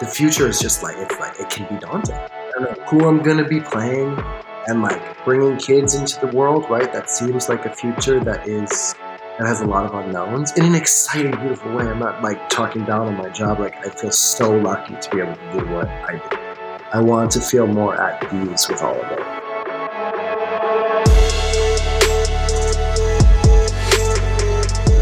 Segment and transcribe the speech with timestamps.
[0.00, 2.16] the future is just like it's like it can be daunting.
[2.16, 4.18] I don't know who I'm gonna be playing,
[4.66, 6.68] and like bringing kids into the world.
[6.68, 8.94] Right, that seems like a future that is
[9.38, 11.84] that has a lot of unknowns in an exciting, beautiful way.
[11.84, 13.60] I'm not like talking down on my job.
[13.60, 16.38] Like I feel so lucky to be able to do what I do.
[16.92, 19.20] I want to feel more at ease with all of it.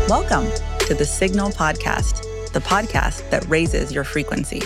[0.07, 0.47] Welcome
[0.87, 4.61] to the Signal Podcast, the podcast that raises your frequency.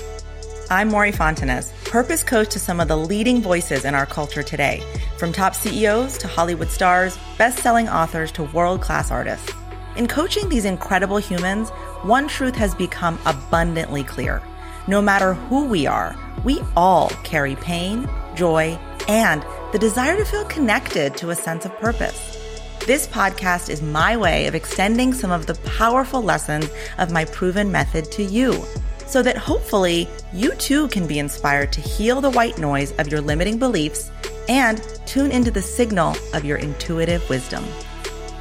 [0.68, 4.82] I'm Mory Fontanez, purpose coach to some of the leading voices in our culture today,
[5.16, 9.52] from top CEOs to Hollywood stars, best selling authors to world class artists.
[9.94, 11.70] In coaching these incredible humans,
[12.02, 14.42] one truth has become abundantly clear.
[14.88, 20.44] No matter who we are, we all carry pain, joy, and the desire to feel
[20.46, 22.42] connected to a sense of purpose.
[22.86, 27.70] This podcast is my way of extending some of the powerful lessons of my proven
[27.70, 28.64] method to you
[29.06, 33.20] so that hopefully you too can be inspired to heal the white noise of your
[33.20, 34.10] limiting beliefs
[34.48, 37.64] and tune into the signal of your intuitive wisdom.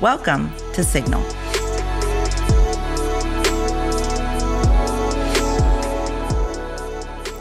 [0.01, 1.21] Welcome to Signal.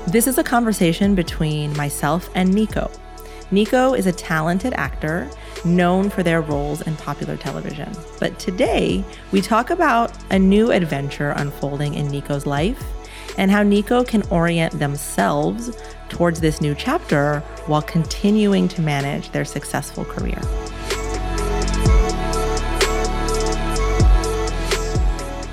[0.07, 2.91] This is a conversation between myself and Nico.
[3.51, 5.29] Nico is a talented actor
[5.65, 7.91] known for their roles in popular television.
[8.21, 12.83] But today, we talk about a new adventure unfolding in Nico's life
[13.39, 15.77] and how Nico can orient themselves
[16.09, 20.41] towards this new chapter while continuing to manage their successful career.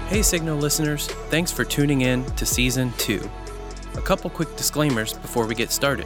[0.07, 3.29] Hey, Signal listeners, thanks for tuning in to Season 2.
[3.95, 6.05] A couple quick disclaimers before we get started.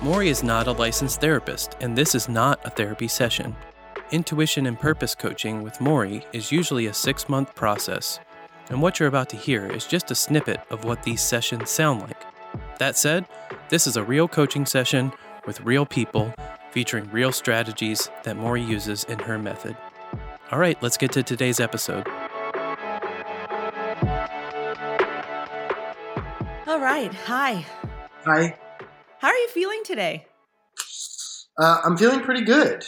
[0.00, 3.54] Mory is not a licensed therapist, and this is not a therapy session.
[4.10, 8.18] Intuition and purpose coaching with Mory is usually a six month process
[8.68, 12.00] and what you're about to hear is just a snippet of what these sessions sound
[12.02, 12.22] like.
[12.78, 13.26] That said,
[13.68, 15.12] this is a real coaching session
[15.46, 16.32] with real people
[16.70, 19.76] featuring real strategies that Mory uses in her method.
[20.50, 22.06] All right, let's get to today's episode.
[26.66, 27.64] All right, hi.
[28.24, 28.58] Hi.
[29.18, 30.26] How are you feeling today?
[31.58, 32.84] Uh, I'm feeling pretty good.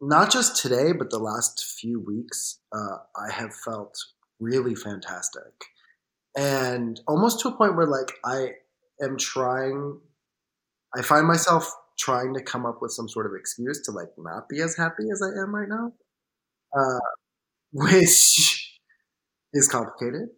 [0.00, 3.98] Not just today, but the last few weeks, uh, I have felt
[4.40, 5.52] really fantastic.
[6.36, 8.50] And almost to a point where like i
[9.02, 9.98] am trying
[10.94, 14.48] i find myself trying to come up with some sort of excuse to like not
[14.48, 15.92] be as happy as i am right now
[16.78, 16.98] uh,
[17.72, 18.78] which
[19.54, 20.28] is complicated.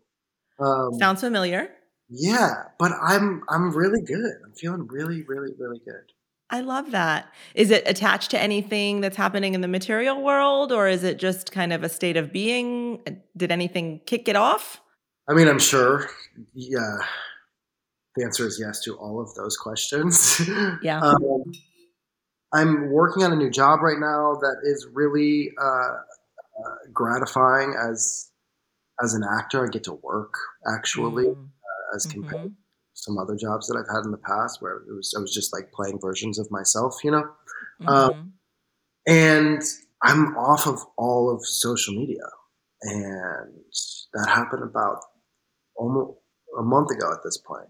[0.60, 1.70] Um, sounds familiar.
[2.08, 4.32] Yeah but i'm i'm really good.
[4.44, 6.12] I'm feeling really really really good
[6.50, 7.32] I love that.
[7.54, 11.52] Is it attached to anything that's happening in the material world or is it just
[11.52, 13.02] kind of a state of being?
[13.36, 14.80] Did anything kick it off?
[15.28, 16.08] I mean, I'm sure.
[16.54, 16.96] Yeah.
[18.16, 20.40] The answer is yes to all of those questions.
[20.82, 21.00] Yeah.
[21.00, 21.52] um,
[22.54, 28.30] I'm working on a new job right now that is really uh, uh, gratifying as
[29.02, 29.66] as an actor.
[29.66, 30.32] I get to work
[30.66, 31.42] actually mm-hmm.
[31.42, 32.54] uh, as compared mm-hmm
[32.98, 35.52] some other jobs that I've had in the past where it was I was just
[35.52, 37.24] like playing versions of myself, you know.
[37.80, 37.88] Mm-hmm.
[37.88, 38.32] Um,
[39.06, 39.62] and
[40.02, 42.24] I'm off of all of social media,
[42.82, 43.54] and
[44.14, 44.98] that happened about
[45.76, 46.18] almost
[46.58, 47.68] a month ago at this point.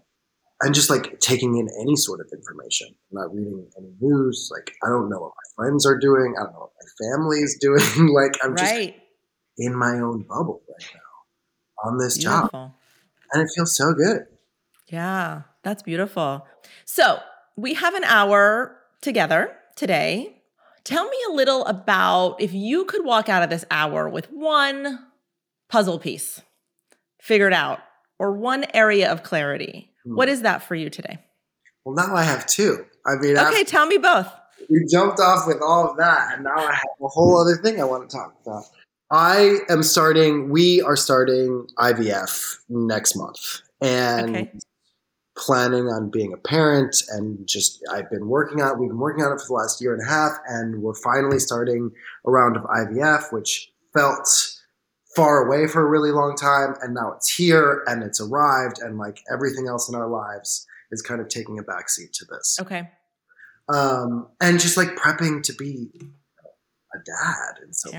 [0.61, 4.49] And just like taking in any sort of information, I'm not reading any news.
[4.51, 6.33] Like I don't know what my friends are doing.
[6.37, 8.13] I don't know what my family is doing.
[8.13, 8.95] like I'm right.
[8.95, 8.99] just
[9.59, 12.49] in my own bubble right now on this Beautiful.
[12.49, 12.71] job,
[13.31, 14.25] and it feels so good.
[14.91, 16.47] Yeah, that's beautiful.
[16.85, 17.19] So
[17.55, 20.41] we have an hour together today.
[20.83, 24.99] Tell me a little about if you could walk out of this hour with one
[25.69, 26.41] puzzle piece
[27.21, 27.79] figured out
[28.17, 29.91] or one area of clarity.
[30.03, 30.15] Hmm.
[30.15, 31.19] What is that for you today?
[31.85, 32.85] Well, now I have two.
[33.05, 34.31] I mean, okay, tell me both.
[34.69, 37.79] We jumped off with all of that, and now I have a whole other thing
[37.81, 38.63] I want to talk about.
[39.11, 43.61] I am starting, we are starting IVF next month.
[43.81, 44.51] And okay
[45.39, 48.79] planning on being a parent and just I've been working on it.
[48.79, 51.39] we've been working on it for the last year and a half and we're finally
[51.39, 51.91] starting
[52.25, 54.27] a round of IVF which felt
[55.15, 58.97] far away for a really long time and now it's here and it's arrived and
[58.97, 62.57] like everything else in our lives is kind of taking a backseat to this.
[62.61, 62.89] Okay.
[63.73, 65.89] Um, and just like prepping to be
[66.93, 67.91] a dad and so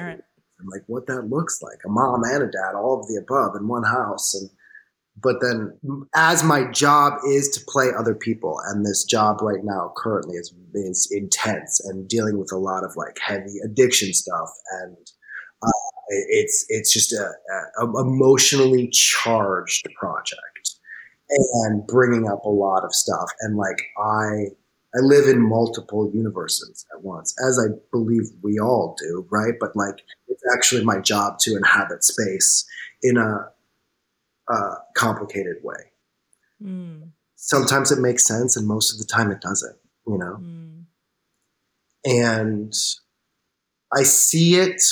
[0.60, 3.54] and like what that looks like a mom and a dad all of the above
[3.54, 4.50] in one house and
[5.22, 5.78] but then
[6.14, 10.54] as my job is to play other people and this job right now currently is,
[10.74, 14.50] is intense and dealing with a lot of like heavy addiction stuff
[14.82, 14.96] and
[15.62, 15.70] uh,
[16.08, 17.30] it's it's just a,
[17.80, 20.50] a, emotionally charged project
[21.30, 23.30] and bringing up a lot of stuff.
[23.40, 24.46] And like I,
[24.94, 29.54] I live in multiple universes at once, as I believe we all do, right?
[29.60, 32.66] But like it's actually my job to inhabit space
[33.02, 33.48] in a,
[34.50, 35.92] a complicated way.
[36.62, 37.10] Mm.
[37.36, 39.76] Sometimes it makes sense, and most of the time it doesn't.
[40.06, 40.84] You know, mm.
[42.04, 42.72] and
[43.96, 44.82] I see it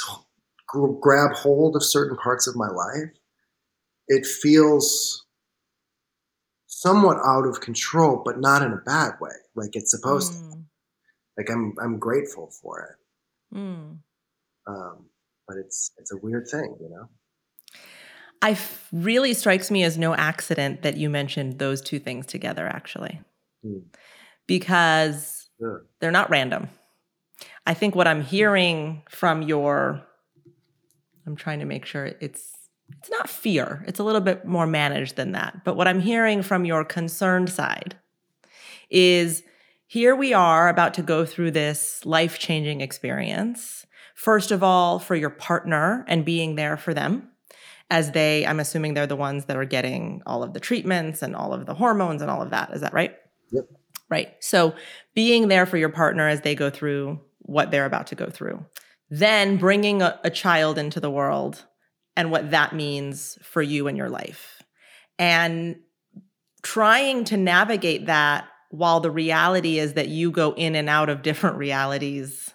[1.00, 3.10] grab hold of certain parts of my life.
[4.06, 5.24] It feels
[6.66, 10.52] somewhat out of control, but not in a bad way, like it's supposed mm.
[10.52, 10.58] to.
[11.36, 13.56] Like I'm, I'm grateful for it.
[13.56, 13.98] Mm.
[14.66, 15.06] Um,
[15.46, 17.08] but it's, it's a weird thing, you know.
[18.40, 22.66] I f- really strikes me as no accident that you mentioned those two things together,
[22.66, 23.20] actually,
[23.64, 23.82] mm.
[24.46, 25.86] because sure.
[26.00, 26.68] they're not random.
[27.66, 30.02] I think what I'm hearing from your,
[31.26, 32.54] I'm trying to make sure it's
[33.00, 35.62] it's not fear, it's a little bit more managed than that.
[35.62, 37.96] But what I'm hearing from your concerned side
[38.88, 39.42] is
[39.86, 43.84] here we are about to go through this life changing experience.
[44.14, 47.30] First of all, for your partner and being there for them
[47.90, 51.34] as they, I'm assuming they're the ones that are getting all of the treatments and
[51.34, 52.70] all of the hormones and all of that.
[52.72, 53.14] Is that right?
[53.50, 53.64] Yep.
[54.10, 54.34] Right.
[54.40, 54.74] So
[55.14, 58.64] being there for your partner as they go through what they're about to go through.
[59.10, 61.64] Then bringing a, a child into the world
[62.14, 64.62] and what that means for you and your life.
[65.18, 65.76] And
[66.62, 71.22] trying to navigate that while the reality is that you go in and out of
[71.22, 72.50] different realities.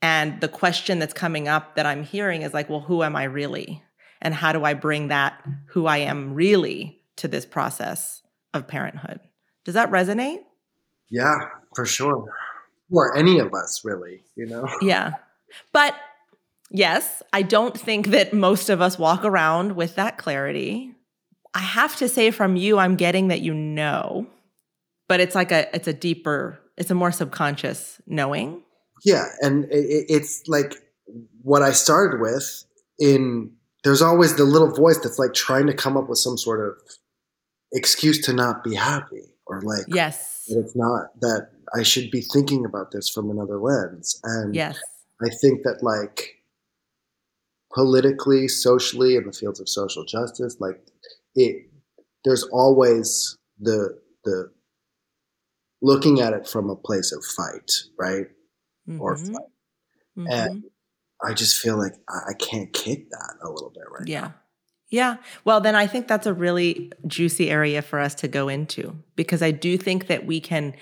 [0.00, 3.24] And the question that's coming up that I'm hearing is like, well, who am I
[3.24, 3.82] really?
[4.24, 8.22] And how do I bring that who I am really to this process
[8.52, 9.20] of parenthood?
[9.64, 10.40] Does that resonate?
[11.10, 11.36] Yeah,
[11.76, 12.24] for sure.
[12.90, 14.66] Or any of us, really, you know?
[14.82, 15.12] Yeah.
[15.72, 15.94] But
[16.76, 20.92] Yes, I don't think that most of us walk around with that clarity.
[21.54, 24.26] I have to say from you I'm getting that you know,
[25.06, 28.62] but it's like a it's a deeper, it's a more subconscious knowing.
[29.04, 30.74] Yeah, and it, it's like
[31.42, 32.64] what I started with
[32.98, 33.52] in
[33.84, 36.74] there's always the little voice that's like trying to come up with some sort of
[37.72, 40.44] excuse to not be happy or like yes.
[40.48, 44.18] it's not that I should be thinking about this from another lens.
[44.24, 44.80] And yes.
[45.22, 46.42] I think that like
[47.74, 50.80] politically, socially, in the fields of social justice, like
[51.34, 51.66] it,
[52.24, 54.50] there's always the the
[55.82, 58.26] looking at it from a place of fight, right,
[58.88, 59.00] mm-hmm.
[59.00, 59.50] or fight,
[60.16, 60.26] mm-hmm.
[60.30, 60.64] and
[61.24, 64.20] I just feel like I, I, can't kick that a little bit right yeah.
[64.20, 64.34] now.
[64.90, 65.16] Yeah.
[65.44, 69.42] Well, then I think that's a really juicy area for us to go into because
[69.42, 70.74] I do think that we can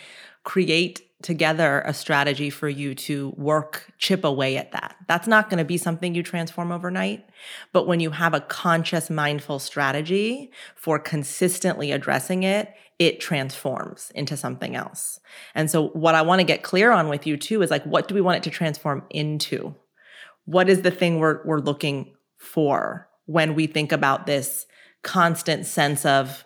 [0.44, 4.96] create together a strategy for you to work, chip away at that.
[5.08, 7.24] That's not going to be something you transform overnight.
[7.72, 14.36] But when you have a conscious, mindful strategy for consistently addressing it, it transforms into
[14.36, 15.20] something else.
[15.54, 18.08] And so, what I want to get clear on with you too is like, what
[18.08, 19.74] do we want it to transform into?
[20.44, 24.66] What is the thing we're, we're looking for when we think about this
[25.02, 26.44] constant sense of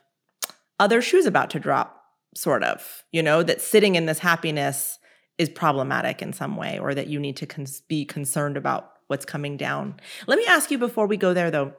[0.78, 1.96] other shoes about to drop?
[2.36, 4.98] sort of, you know, that sitting in this happiness
[5.38, 9.24] is problematic in some way or that you need to cons- be concerned about what's
[9.24, 9.94] coming down.
[10.26, 11.72] Let me ask you before we go there though,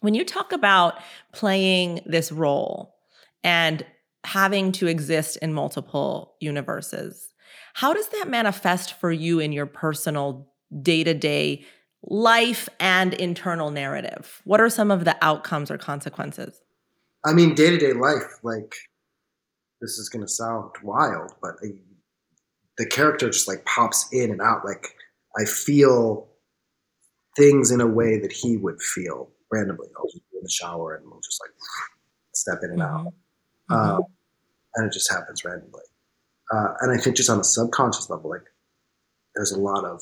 [0.00, 1.00] when you talk about
[1.32, 2.94] playing this role
[3.42, 3.84] and
[4.24, 7.32] having to exist in multiple universes,
[7.74, 11.64] how does that manifest for you in your personal day to day
[12.02, 14.40] life and internal narrative?
[14.44, 16.60] What are some of the outcomes or consequences?
[17.24, 18.74] I mean, day to day life, like
[19.80, 21.72] this is going to sound wild, but I,
[22.78, 24.64] the character just like pops in and out.
[24.64, 24.94] Like
[25.38, 26.28] I feel
[27.36, 29.88] things in a way that he would feel randomly.
[29.96, 31.50] I'll just be in the shower and we'll just like
[32.34, 33.12] step in and out.
[33.70, 33.74] Mm-hmm.
[33.74, 34.02] Um,
[34.74, 35.82] and it just happens randomly.
[36.52, 38.44] Uh, and I think just on a subconscious level, like
[39.34, 40.00] there's a lot of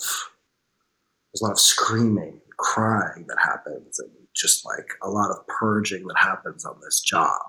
[1.34, 5.46] there's a lot of screaming, and crying that happens, and just like a lot of
[5.46, 7.40] purging that happens on this job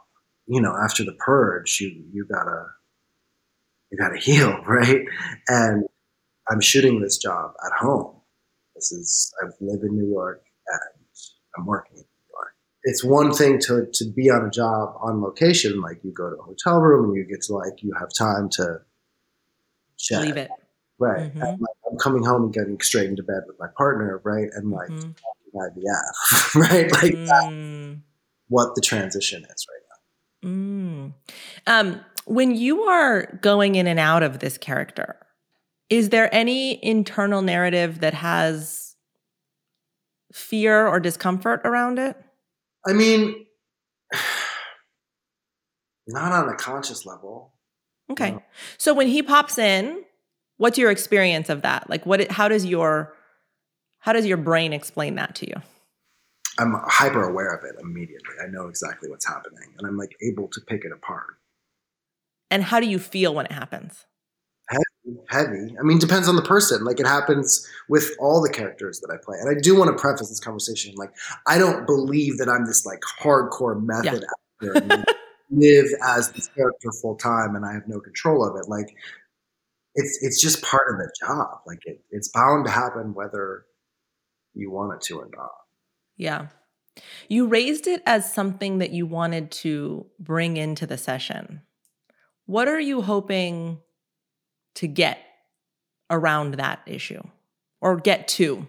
[0.48, 2.65] you know, after the purge, you you gotta
[3.92, 5.01] you gotta heal, right?
[5.48, 5.86] And
[6.50, 8.15] I'm shooting this job at home.
[8.75, 11.06] This is I live in New York and
[11.58, 12.54] I'm working in New York.
[12.84, 16.36] It's one thing to to be on a job on location, like you go to
[16.36, 18.82] a hotel room and you get to like you have time to
[19.98, 20.22] chat.
[20.22, 20.51] Leave it.
[20.97, 21.33] Right.
[21.33, 21.39] Mm-hmm.
[21.39, 24.47] Like, I'm coming home and getting straight into bed with my partner, right?
[24.53, 25.11] And like mm-hmm.
[25.57, 26.91] IVF, right?
[26.91, 27.99] Like mm.
[28.47, 30.49] what the transition is, right?
[30.49, 31.13] Mm.
[31.67, 35.17] Um, when you are going in and out of this character,
[35.89, 38.95] is there any internal narrative that has
[40.33, 42.15] fear or discomfort around it?
[42.87, 43.45] I mean,
[46.07, 47.53] Not on a conscious level.
[48.11, 48.31] Okay.
[48.31, 48.43] No.
[48.77, 50.03] So when he pops in,
[50.57, 51.89] what's your experience of that?
[51.89, 53.13] Like what how does your
[54.00, 55.55] how does your brain explain that to you?
[56.57, 58.35] I'm hyper aware of it immediately.
[58.41, 61.38] I know exactly what's happening and I'm like able to pick it apart.
[62.50, 64.05] And how do you feel when it happens?
[64.69, 65.75] Heavy, heavy.
[65.79, 66.85] I mean, depends on the person.
[66.85, 69.38] Like it happens with all the characters that I play.
[69.39, 71.12] And I do want to preface this conversation like
[71.47, 74.24] I don't believe that I'm this like hardcore method
[74.62, 74.69] yeah.
[74.69, 75.05] actor and
[75.51, 78.69] live as this character full time and I have no control of it.
[78.69, 78.95] Like
[79.95, 81.61] it's it's just part of the job.
[81.65, 83.65] Like it, it's bound to happen whether
[84.53, 85.51] you want it to or not.
[86.17, 86.47] Yeah.
[87.27, 91.61] You raised it as something that you wanted to bring into the session.
[92.45, 93.79] What are you hoping
[94.75, 95.19] to get
[96.09, 97.21] around that issue
[97.81, 98.67] or get to?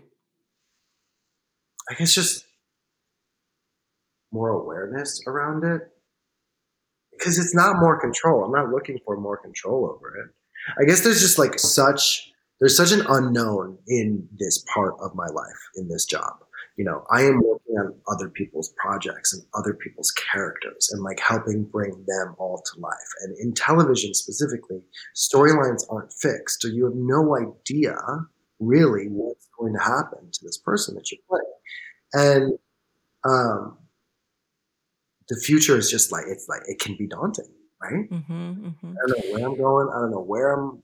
[1.88, 2.44] I guess just
[4.32, 5.82] more awareness around it.
[7.12, 8.44] Because it's not more control.
[8.44, 10.30] I'm not looking for more control over it.
[10.80, 15.26] I guess there's just like such there's such an unknown in this part of my
[15.26, 16.38] life in this job.
[16.76, 21.20] You know i am working on other people's projects and other people's characters and like
[21.20, 23.10] helping bring them all to life.
[23.22, 24.82] And in television specifically
[25.14, 27.96] storylines aren't fixed so you have no idea
[28.58, 31.54] really what's going to happen to this person that you're playing.
[32.12, 32.58] And
[33.24, 33.78] um
[35.28, 37.48] the future is just like it's like it can be daunting
[37.82, 38.92] right mm-hmm, mm-hmm.
[38.92, 40.82] i don't know where i'm going i don't know where i'm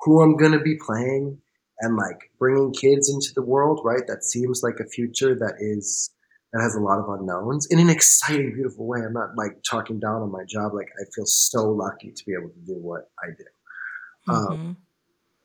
[0.00, 1.38] who i'm going to be playing
[1.80, 4.06] and like bringing kids into the world, right?
[4.06, 6.10] That seems like a future that is
[6.52, 9.00] that has a lot of unknowns in an exciting, beautiful way.
[9.00, 10.74] I'm not like talking down on my job.
[10.74, 14.32] Like I feel so lucky to be able to do what I do.
[14.32, 14.52] Um, mm-hmm.
[14.52, 14.76] Um,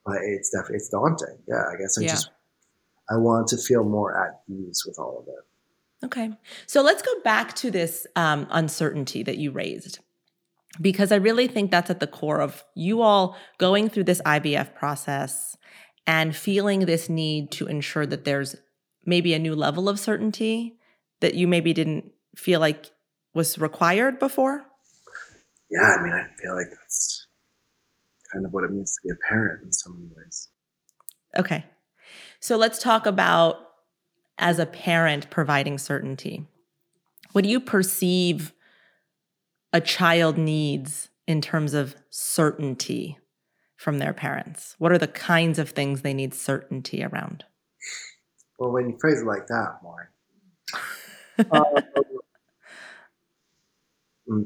[0.05, 1.37] but it's definitely it's daunting.
[1.47, 2.09] Yeah, I guess I yeah.
[2.09, 2.29] just
[3.09, 6.05] I want to feel more at ease with all of it.
[6.05, 6.31] Okay,
[6.67, 9.99] so let's go back to this um, uncertainty that you raised
[10.81, 14.75] because I really think that's at the core of you all going through this IVF
[14.75, 15.57] process
[16.07, 18.55] and feeling this need to ensure that there's
[19.05, 20.77] maybe a new level of certainty
[21.21, 22.91] that you maybe didn't feel like
[23.33, 24.65] was required before?
[25.69, 27.27] Yeah, I mean, I feel like that's
[28.31, 30.49] kind of what it means to be a parent in so many ways.
[31.37, 31.65] Okay.
[32.39, 33.57] So let's talk about
[34.37, 36.45] as a parent providing certainty.
[37.31, 38.53] What do you perceive
[39.75, 43.17] a child needs in terms of certainty?
[43.75, 44.75] from their parents?
[44.79, 47.45] What are the kinds of things they need certainty around?
[48.57, 50.05] Well, when you phrase it like that, Mory,
[51.51, 51.81] uh,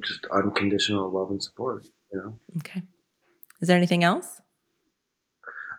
[0.04, 2.40] just unconditional love and support, you know?
[2.58, 2.82] Okay.
[3.62, 4.42] Is there anything else?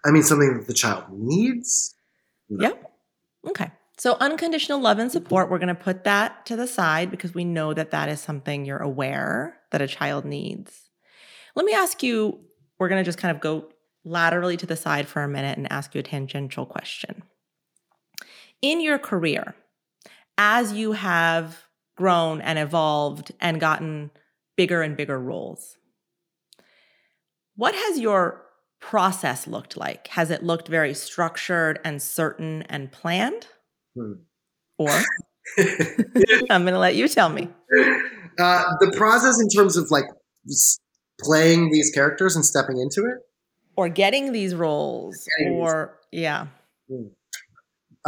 [0.04, 1.94] I mean, something that the child needs.
[2.48, 2.68] No.
[2.68, 2.92] Yep.
[3.48, 3.70] Okay.
[4.00, 7.44] So, unconditional love and support, we're going to put that to the side because we
[7.44, 10.88] know that that is something you're aware that a child needs.
[11.54, 12.40] Let me ask you
[12.78, 13.68] we're going to just kind of go
[14.02, 17.24] laterally to the side for a minute and ask you a tangential question.
[18.62, 19.54] In your career,
[20.38, 21.64] as you have
[21.94, 24.12] grown and evolved and gotten
[24.56, 25.76] bigger and bigger roles,
[27.54, 28.46] what has your
[28.80, 30.06] process looked like?
[30.06, 33.48] Has it looked very structured and certain and planned?
[33.94, 34.12] Hmm.
[34.78, 34.88] Or
[36.50, 37.48] I'm going to let you tell me.
[38.38, 40.04] Uh, the process in terms of like
[41.20, 43.18] playing these characters and stepping into it
[43.76, 46.22] or getting these roles getting or these.
[46.22, 46.46] yeah
[46.88, 47.06] hmm.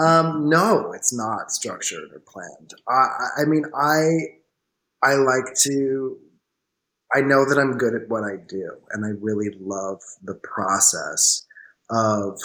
[0.03, 4.09] um no it's not structured or planned I, I mean i
[5.03, 6.19] i like to
[7.15, 11.47] i know that i'm good at what i do and i really love the process
[11.91, 12.39] of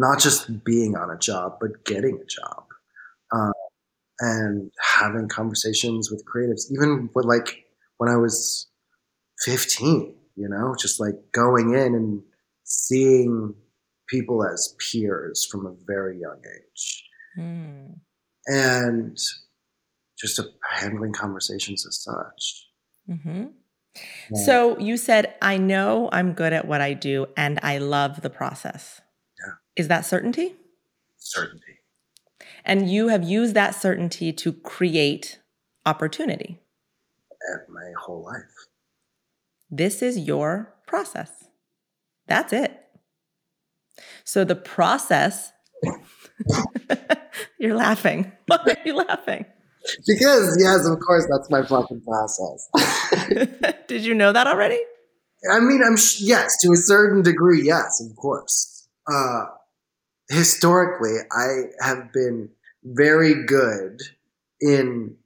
[0.00, 2.64] not just being on a job but getting a job
[3.32, 3.52] um,
[4.20, 7.64] and having conversations with creatives even with like
[7.98, 8.70] when i was
[9.40, 12.22] 15, you know, just like going in and
[12.64, 13.54] seeing
[14.08, 17.04] people as peers from a very young age.
[17.38, 18.00] Mm.
[18.46, 19.18] And
[20.18, 22.68] just a, handling conversations as such.
[23.08, 23.46] Mm-hmm.
[24.30, 24.44] Yeah.
[24.44, 28.30] So you said, I know I'm good at what I do and I love the
[28.30, 29.00] process.
[29.76, 30.54] Is that certainty?
[31.16, 31.78] Certainty.
[32.64, 35.38] And you have used that certainty to create
[35.86, 36.60] opportunity.
[37.54, 38.68] At my whole life.
[39.70, 41.30] This is your process.
[42.26, 42.76] That's it.
[44.24, 45.52] So the process,
[47.58, 48.32] you're laughing.
[48.46, 49.46] Why are you laughing?
[50.06, 52.68] Because, yes, of course, that's my fucking process.
[53.88, 54.78] Did you know that already?
[55.50, 58.88] I mean, I'm yes, to a certain degree, yes, of course.
[59.10, 59.46] Uh,
[60.30, 62.50] historically, I have been
[62.84, 64.00] very good
[64.60, 65.16] in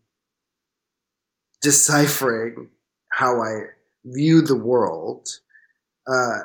[1.63, 2.71] deciphering
[3.11, 3.67] how I
[4.05, 5.29] view the world
[6.07, 6.41] uh,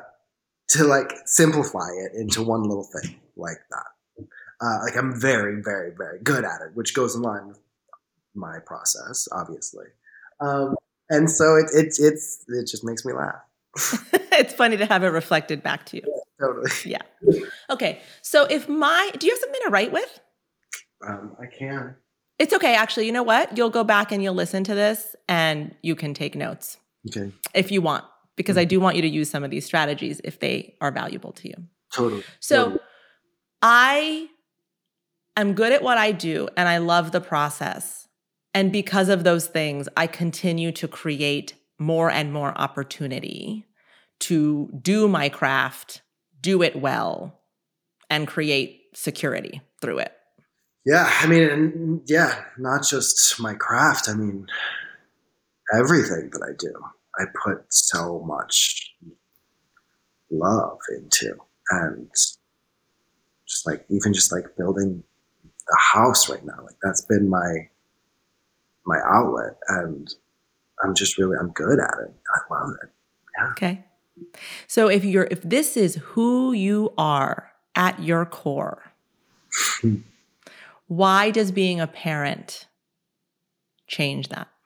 [0.69, 4.27] to like simplify it into one little thing like that.
[4.61, 7.59] Uh, like I'm very, very, very good at it, which goes in line with
[8.35, 9.85] my process, obviously.
[10.41, 10.75] Um,
[11.09, 13.41] and so it, it, it's, it just makes me laugh.
[14.31, 16.03] it's funny to have it reflected back to you.
[16.05, 16.71] Yeah, totally.
[16.85, 17.01] Yeah.
[17.69, 18.01] Okay.
[18.21, 20.19] So if my, do you have something to write with?
[21.07, 21.95] Um, I can.
[22.37, 22.75] It's okay.
[22.75, 23.57] Actually, you know what?
[23.57, 26.77] You'll go back and you'll listen to this and you can take notes.
[27.07, 27.31] Okay.
[27.53, 28.05] If you want,
[28.35, 31.33] because I do want you to use some of these strategies if they are valuable
[31.33, 31.55] to you.
[31.93, 32.23] Totally.
[32.39, 32.79] So totally.
[33.61, 34.29] I
[35.35, 38.07] am good at what I do and I love the process.
[38.53, 43.65] And because of those things, I continue to create more and more opportunity
[44.19, 46.01] to do my craft,
[46.41, 47.39] do it well,
[48.09, 50.13] and create security through it.
[50.85, 54.09] Yeah, I mean, yeah, not just my craft.
[54.09, 54.47] I mean,
[55.73, 56.73] everything that I do,
[57.19, 58.95] I put so much
[60.31, 61.35] love into,
[61.69, 62.09] and
[63.45, 65.03] just like even just like building
[65.71, 67.69] a house right now, like that's been my
[68.85, 70.13] my outlet, and
[70.83, 72.13] I'm just really I'm good at it.
[72.33, 72.89] I love it.
[73.37, 73.49] Yeah.
[73.51, 73.85] Okay.
[74.67, 78.91] So if you're if this is who you are at your core,
[80.87, 82.67] why does being a parent
[83.87, 84.47] change that?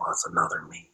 [0.00, 0.90] Well, it's another me.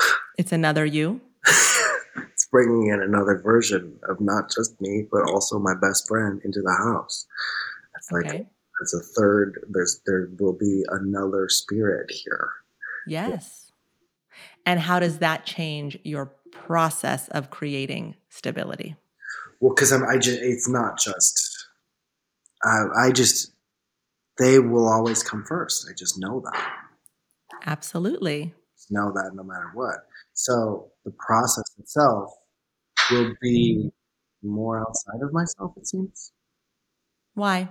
[0.38, 1.20] It's another you.
[1.46, 6.60] it's bringing in another version of not just me, but also my best friend into
[6.62, 7.26] the house.
[7.96, 8.46] It's like Okay.
[8.80, 9.64] it's a third.
[9.68, 12.50] There's there will be another spirit here.
[13.06, 13.59] Yes.
[14.66, 18.96] And how does that change your process of creating stability?
[19.60, 21.66] Well, because I'm I just it's not just.
[22.64, 23.52] I I just
[24.38, 25.86] they will always come first.
[25.90, 26.72] I just know that.
[27.66, 28.54] Absolutely.
[28.76, 29.96] Just know that no matter what.
[30.32, 32.30] So the process itself
[33.10, 33.90] will be
[34.42, 35.72] more outside of myself.
[35.76, 36.32] It seems.
[37.34, 37.68] Why?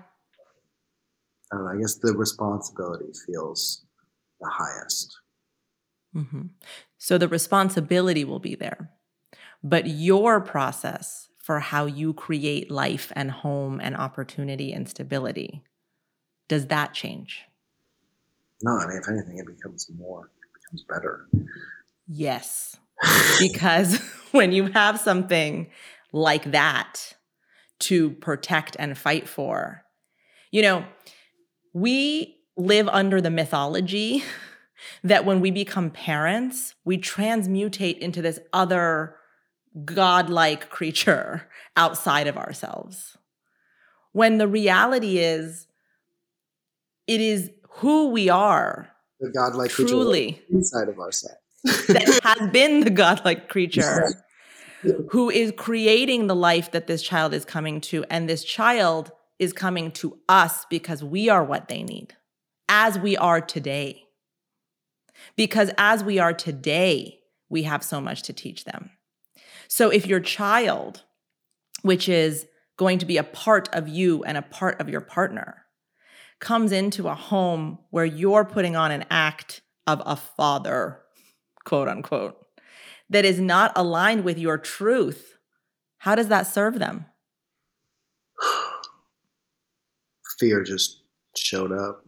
[1.51, 3.83] I don't know, I guess the responsibility feels
[4.39, 5.17] the highest.
[6.13, 6.47] Hmm
[6.97, 8.91] So the responsibility will be there,
[9.63, 15.63] but your process for how you create life and home and opportunity and stability
[16.47, 17.45] does that change?
[18.61, 21.27] No, I mean, if anything, it becomes more, it becomes better.
[22.07, 22.75] Yes.
[23.39, 23.97] because
[24.31, 25.69] when you have something
[26.11, 27.15] like that
[27.79, 29.83] to protect and fight for,
[30.51, 30.83] you know,
[31.73, 34.23] we live under the mythology
[35.03, 39.15] that when we become parents, we transmutate into this other
[39.85, 43.17] godlike creature outside of ourselves.
[44.11, 45.67] When the reality is,
[47.07, 48.89] it is who we are
[49.19, 51.37] The godlike creature truly inside of ourselves.
[51.63, 54.13] that has been the godlike creature
[55.09, 58.05] who is creating the life that this child is coming to.
[58.09, 62.15] And this child is coming to us because we are what they need,
[62.67, 64.03] as we are today.
[65.35, 68.91] Because as we are today, we have so much to teach them.
[69.67, 71.03] So if your child,
[71.81, 75.65] which is going to be a part of you and a part of your partner,
[76.39, 81.01] comes into a home where you're putting on an act of a father,
[81.65, 82.37] quote unquote,
[83.09, 85.37] that is not aligned with your truth,
[85.99, 87.05] how does that serve them?
[90.39, 91.01] Fear just
[91.35, 92.05] showed up.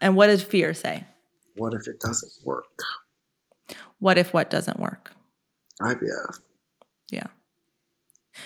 [0.00, 1.04] And what does fear say?
[1.54, 2.64] What if it doesn't work?
[3.98, 5.12] What if what doesn't work?
[5.80, 6.40] IVF.
[7.10, 7.26] Yeah.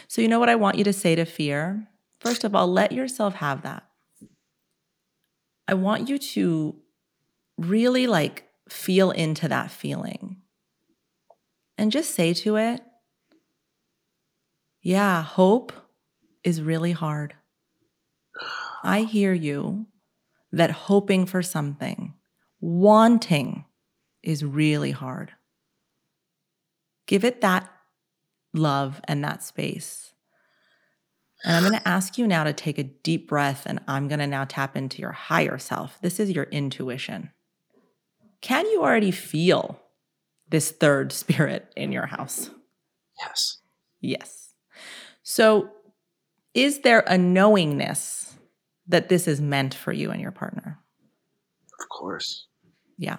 [0.07, 1.89] So, you know what I want you to say to fear?
[2.21, 3.85] First of all, let yourself have that.
[5.67, 6.77] I want you to
[7.57, 10.37] really like feel into that feeling
[11.77, 12.81] and just say to it,
[14.83, 15.73] yeah, hope
[16.45, 17.35] is really hard.
[18.83, 19.87] I hear you
[20.53, 22.15] that hoping for something,
[22.61, 23.65] wanting
[24.23, 25.33] is really hard.
[27.07, 27.71] Give it that
[28.53, 30.13] love and that space.
[31.45, 34.19] And I'm going to ask you now to take a deep breath, and I'm going
[34.19, 36.01] to now tap into your higher self.
[36.01, 37.31] This is your intuition.
[38.41, 39.81] Can you already feel
[40.49, 42.51] this third spirit in your house?
[43.21, 43.59] Yes.
[44.01, 44.55] Yes.
[45.23, 45.71] So,
[46.55, 48.35] is there a knowingness
[48.89, 50.81] that this is meant for you and your partner?
[51.81, 52.48] Of course.
[52.99, 53.19] Yeah.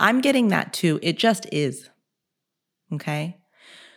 [0.00, 0.98] I'm getting that too.
[1.02, 1.90] It just is.
[2.92, 3.38] Okay.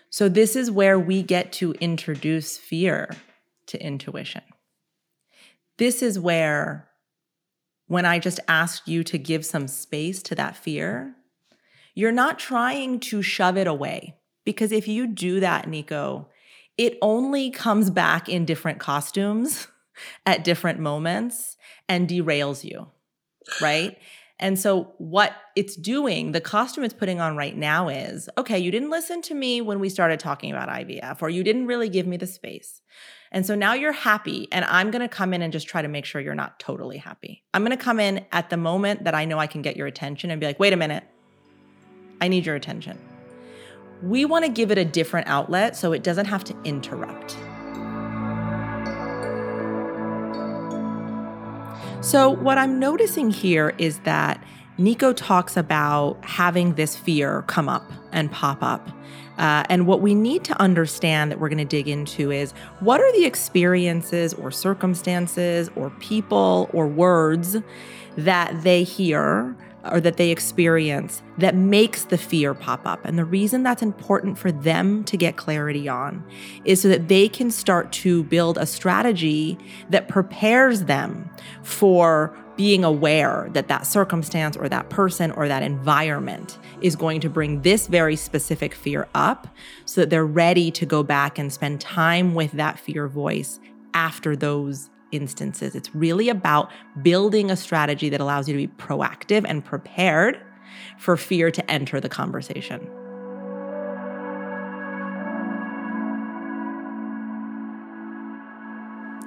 [0.09, 3.09] So, this is where we get to introduce fear
[3.67, 4.43] to intuition.
[5.77, 6.87] This is where
[7.87, 11.15] when I just asked you to give some space to that fear,
[11.93, 14.15] you're not trying to shove it away.
[14.45, 16.29] Because if you do that, Nico,
[16.77, 19.67] it only comes back in different costumes
[20.25, 21.57] at different moments
[21.89, 22.87] and derails you,
[23.61, 23.97] right?
[24.39, 28.69] And so, what it's doing, the costume it's putting on right now is okay, you
[28.69, 32.05] didn't listen to me when we started talking about IVF, or you didn't really give
[32.05, 32.81] me the space.
[33.31, 36.05] And so now you're happy, and I'm gonna come in and just try to make
[36.05, 37.43] sure you're not totally happy.
[37.53, 40.29] I'm gonna come in at the moment that I know I can get your attention
[40.29, 41.03] and be like, wait a minute,
[42.21, 42.99] I need your attention.
[44.03, 47.35] We wanna give it a different outlet so it doesn't have to interrupt.
[52.07, 54.41] So, what I'm noticing here is that
[54.77, 58.87] Nico talks about having this fear come up and pop up.
[59.37, 63.01] Uh, and what we need to understand that we're going to dig into is what
[63.01, 67.57] are the experiences or circumstances or people or words
[68.15, 69.53] that they hear
[69.91, 73.03] or that they experience that makes the fear pop up.
[73.03, 76.23] And the reason that's important for them to get clarity on
[76.65, 79.57] is so that they can start to build a strategy
[79.89, 81.29] that prepares them
[81.63, 87.29] for being aware that that circumstance or that person or that environment is going to
[87.29, 89.47] bring this very specific fear up
[89.85, 93.59] so that they're ready to go back and spend time with that fear voice
[93.93, 95.75] after those instances.
[95.75, 100.39] It's really about building a strategy that allows you to be proactive and prepared
[100.97, 102.89] for fear to enter the conversation.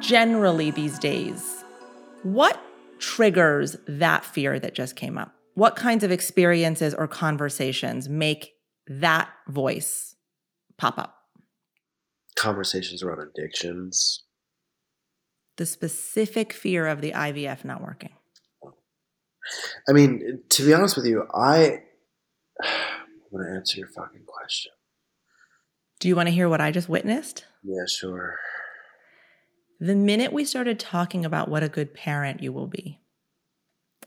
[0.00, 1.64] Generally, these days,
[2.22, 2.60] what
[2.98, 5.34] triggers that fear that just came up?
[5.54, 8.52] What kinds of experiences or conversations make
[8.86, 10.16] that voice
[10.78, 11.16] pop up?
[12.36, 14.24] Conversations around addictions,
[15.60, 18.14] the specific fear of the IVF not working?
[19.86, 21.82] I mean, to be honest with you, I
[23.30, 24.72] want to answer your fucking question.
[25.98, 27.44] Do you want to hear what I just witnessed?
[27.62, 28.36] Yeah, sure.
[29.80, 32.98] The minute we started talking about what a good parent you will be,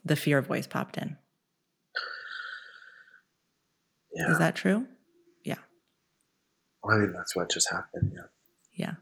[0.03, 1.17] the fear voice popped in.
[4.15, 4.31] Yeah.
[4.31, 4.87] Is that true?
[5.43, 5.59] Yeah.
[6.81, 8.11] Well, I mean, that's what just happened.
[8.15, 8.23] Yeah.
[8.73, 8.93] Yeah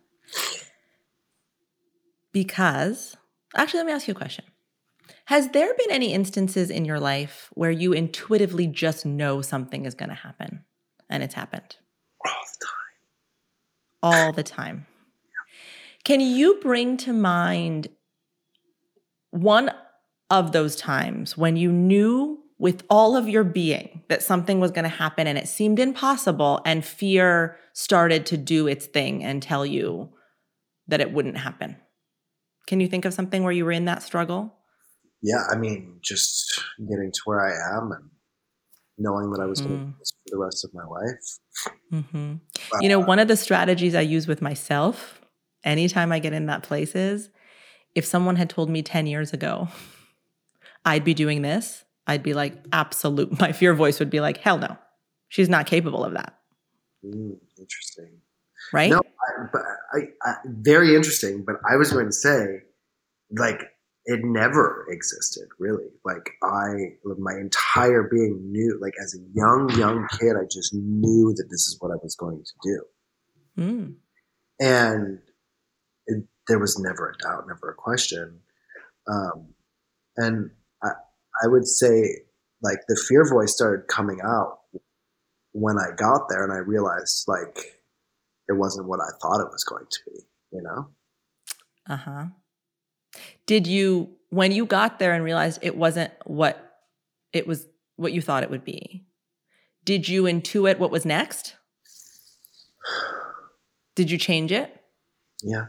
[2.31, 3.17] because
[3.55, 4.45] actually, let me ask you a question.
[5.25, 9.95] Has there been any instances in your life where you intuitively just know something is
[9.95, 10.63] going to happen
[11.09, 11.77] and it's happened?
[12.25, 14.25] All the time.
[14.25, 14.85] All the time.
[16.03, 17.87] Can you bring to mind
[19.29, 19.71] one
[20.29, 24.83] of those times when you knew with all of your being that something was going
[24.83, 29.65] to happen and it seemed impossible and fear started to do its thing and tell
[29.65, 30.09] you
[30.87, 31.75] that it wouldn't happen?
[32.71, 34.55] Can you think of something where you were in that struggle?
[35.21, 38.09] Yeah, I mean, just getting to where I am and
[38.97, 39.67] knowing that I was mm.
[39.67, 41.73] going to do this for the rest of my life.
[41.91, 42.35] Mm-hmm.
[42.73, 45.19] Uh, you know, one of the strategies I use with myself
[45.65, 47.29] anytime I get in that place is
[47.93, 49.67] if someone had told me 10 years ago
[50.85, 53.37] I'd be doing this, I'd be like, absolute.
[53.41, 54.77] My fear voice would be like, hell no,
[55.27, 56.39] she's not capable of that.
[57.05, 58.20] Mm, interesting
[58.73, 58.89] right?
[58.89, 59.61] No, I, but
[59.93, 61.43] I, I, very interesting.
[61.45, 62.61] But I was going to say,
[63.37, 63.61] like,
[64.05, 65.85] it never existed really.
[66.03, 71.33] Like, I, my entire being knew, like, as a young, young kid, I just knew
[71.35, 72.83] that this is what I was going to do.
[73.57, 73.95] Mm.
[74.59, 75.19] And
[76.07, 78.39] it, there was never a doubt, never a question.
[79.07, 79.53] Um,
[80.17, 80.49] and
[80.83, 80.89] I,
[81.43, 82.23] I would say,
[82.63, 84.59] like, the fear voice started coming out
[85.51, 87.80] when I got there, and I realized, like,
[88.51, 90.19] it wasn't what I thought it was going to be,
[90.51, 90.89] you know?
[91.87, 92.25] Uh huh.
[93.45, 96.75] Did you, when you got there and realized it wasn't what
[97.31, 99.05] it was, what you thought it would be,
[99.85, 101.55] did you intuit what was next?
[103.95, 104.75] Did you change it?
[105.41, 105.67] Yeah.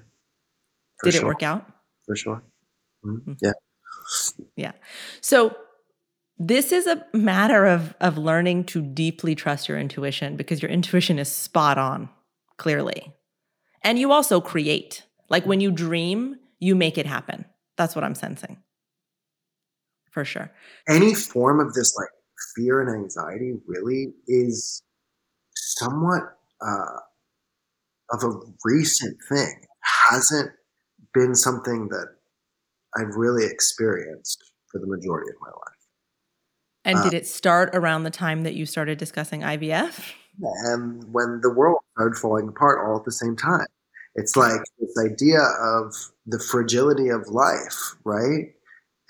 [1.05, 1.23] Did sure.
[1.23, 1.67] it work out?
[2.07, 2.43] For sure.
[3.05, 3.33] Mm-hmm.
[3.41, 3.53] Yeah.
[4.57, 4.73] Yeah.
[5.21, 5.57] So
[6.39, 11.19] this is a matter of of learning to deeply trust your intuition because your intuition
[11.19, 12.09] is spot on
[12.57, 13.13] clearly.
[13.83, 15.05] And you also create.
[15.29, 17.45] Like when you dream, you make it happen.
[17.77, 18.59] That's what I'm sensing.
[20.11, 20.51] For sure.
[20.89, 22.11] Any form of this like
[22.55, 24.83] fear and anxiety really is
[25.55, 26.23] somewhat
[26.61, 26.99] uh,
[28.11, 29.57] of a recent thing.
[29.63, 30.51] It hasn't
[31.15, 32.09] been something that
[32.97, 35.73] I've really experienced for the majority of my life.
[36.85, 40.13] And uh, did it start around the time that you started discussing IVF?
[40.41, 43.67] And when the world started falling apart all at the same time.
[44.15, 45.95] It's like this idea of
[46.27, 48.53] the fragility of life, right?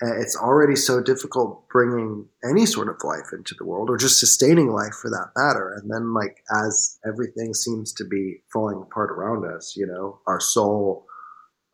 [0.01, 4.19] Uh, it's already so difficult bringing any sort of life into the world or just
[4.19, 9.11] sustaining life for that matter and then like as everything seems to be falling apart
[9.11, 11.05] around us you know our soul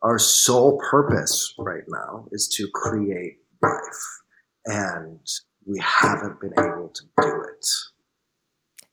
[0.02, 4.20] our sole purpose right now is to create life
[4.66, 5.18] and
[5.66, 7.66] we haven't been able to do it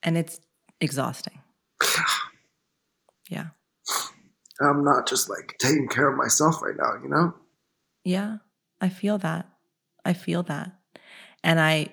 [0.02, 0.40] and it's
[0.82, 1.40] exhausting
[3.30, 3.48] yeah
[4.62, 7.34] i'm not just like taking care of myself right now you know
[8.04, 8.38] yeah
[8.82, 9.48] I feel that.
[10.06, 10.72] I feel that.
[11.44, 11.88] And I,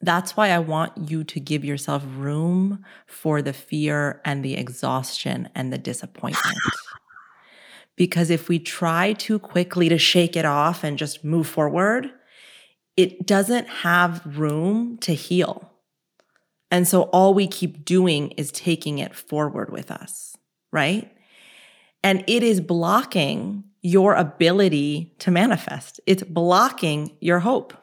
[0.00, 5.48] that's why I want you to give yourself room for the fear and the exhaustion
[5.54, 6.58] and the disappointment.
[7.96, 12.10] because if we try too quickly to shake it off and just move forward,
[12.96, 15.71] it doesn't have room to heal.
[16.72, 20.38] And so all we keep doing is taking it forward with us,
[20.72, 21.12] right?
[22.02, 26.00] And it is blocking your ability to manifest.
[26.06, 27.74] It's blocking your hope,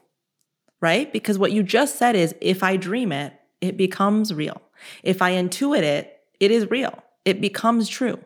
[0.82, 1.14] right?
[1.14, 4.60] Because what you just said is if I dream it, it becomes real.
[5.04, 6.98] If I intuit it, it is real.
[7.26, 8.20] It becomes true.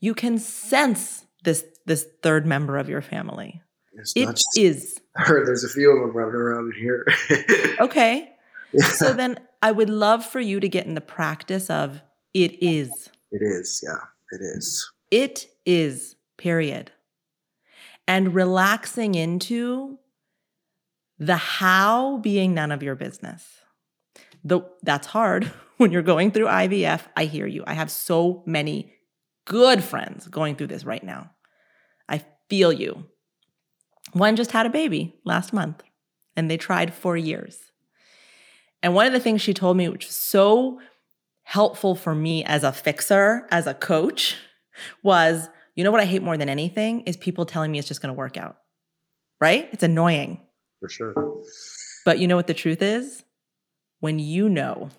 [0.00, 3.62] You can sense this this third member of your family.
[3.94, 5.00] It's it is.
[5.16, 7.06] I heard there's a few of them running around here.
[7.80, 8.32] okay.
[8.82, 12.02] So then I would love for you to get in the practice of
[12.34, 13.10] it is.
[13.32, 13.98] It is, yeah.
[14.32, 14.90] It is.
[15.10, 16.92] It is period.
[18.06, 19.98] And relaxing into
[21.18, 23.60] the how being none of your business.
[24.44, 25.44] The, that's hard
[25.78, 27.02] when you're going through IVF.
[27.16, 27.64] I hear you.
[27.66, 28.92] I have so many
[29.46, 31.30] good friends going through this right now.
[32.08, 33.06] I feel you.
[34.12, 35.82] One just had a baby last month
[36.36, 37.72] and they tried for years.
[38.86, 40.78] And one of the things she told me, which was so
[41.42, 44.36] helpful for me as a fixer, as a coach,
[45.02, 48.00] was you know what I hate more than anything is people telling me it's just
[48.00, 48.58] going to work out.
[49.40, 49.68] Right?
[49.72, 50.40] It's annoying.
[50.78, 51.42] For sure.
[52.04, 53.24] But you know what the truth is?
[53.98, 54.90] When you know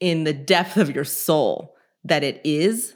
[0.00, 2.94] in the depth of your soul that it is,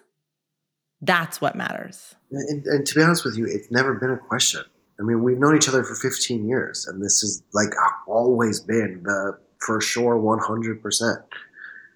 [1.03, 2.14] that's what matters.
[2.31, 4.62] And, and, to be honest with you, it's never been a question.
[4.99, 7.75] I mean, we've known each other for 15 years, and this has like
[8.09, 11.25] always been the for sure 100%.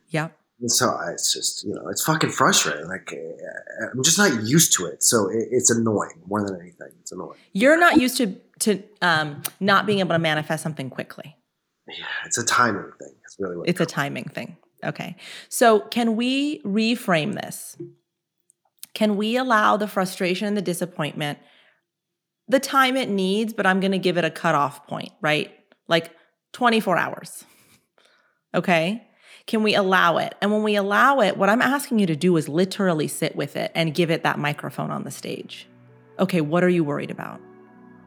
[0.09, 0.29] Yeah.
[0.61, 2.89] And so it's just you know it's fucking frustrating.
[2.89, 6.89] Like eh, I'm just not used to it, so it, it's annoying more than anything.
[7.01, 7.39] It's annoying.
[7.53, 11.37] You're not used to to um, not being able to manifest something quickly.
[11.87, 13.15] Yeah, it's a timing thing.
[13.25, 14.57] It's really what it's a timing thing.
[14.85, 15.15] Okay,
[15.49, 17.77] so can we reframe this?
[18.95, 21.39] Can we allow the frustration and the disappointment
[22.49, 25.55] the time it needs, but I'm going to give it a cutoff point, right?
[25.87, 26.11] Like
[26.53, 27.45] 24 hours.
[28.55, 29.05] Okay.
[29.47, 30.35] Can we allow it?
[30.43, 33.57] And when we allow it, what I'm asking you to do is literally sit with
[33.57, 35.67] it and give it that microphone on the stage.
[36.19, 37.41] Okay, what are you worried about?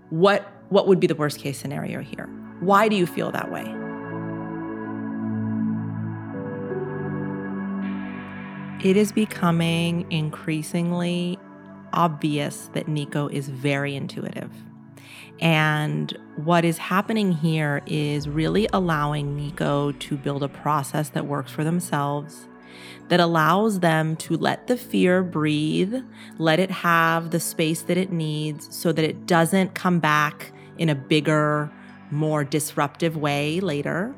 [0.09, 2.27] What what would be the worst case scenario here?
[2.59, 3.65] Why do you feel that way?
[8.87, 11.37] It is becoming increasingly
[11.93, 14.51] obvious that Nico is very intuitive.
[15.41, 21.51] And what is happening here is really allowing Nico to build a process that works
[21.51, 22.47] for themselves,
[23.09, 25.95] that allows them to let the fear breathe,
[26.37, 30.89] let it have the space that it needs so that it doesn't come back in
[30.89, 31.71] a bigger,
[32.11, 34.13] more disruptive way later.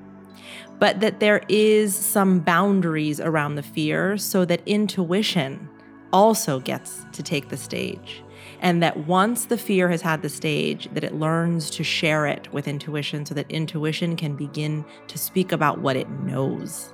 [0.77, 5.69] But that there is some boundaries around the fear so that intuition
[6.11, 8.23] also gets to take the stage
[8.63, 12.51] and that once the fear has had the stage that it learns to share it
[12.51, 16.91] with intuition so that intuition can begin to speak about what it knows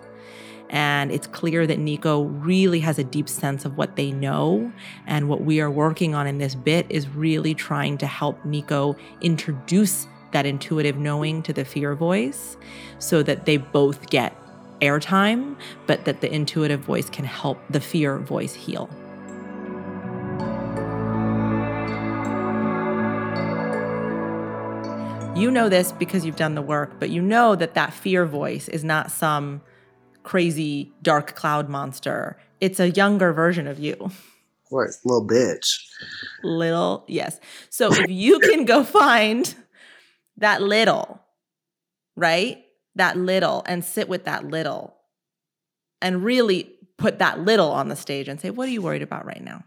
[0.70, 4.72] and it's clear that Nico really has a deep sense of what they know.
[5.08, 8.96] And what we are working on in this bit is really trying to help Nico
[9.22, 12.56] introduce that intuitive knowing to the fear voice
[13.00, 14.36] so that they both get
[14.80, 18.90] airtime, but that the intuitive voice can help the fear voice heal.
[25.40, 28.68] You know this because you've done the work, but you know that that fear voice
[28.68, 29.62] is not some
[30.22, 32.38] crazy dark cloud monster.
[32.60, 34.12] It's a younger version of you.
[34.70, 35.80] Right, little bitch.
[36.44, 37.40] Little, yes.
[37.70, 39.56] So if you can go find
[40.36, 41.22] that little,
[42.18, 42.62] right?
[42.96, 44.98] That little and sit with that little
[46.02, 49.26] and really put that little on the stage and say, what are you worried about
[49.26, 49.64] right now?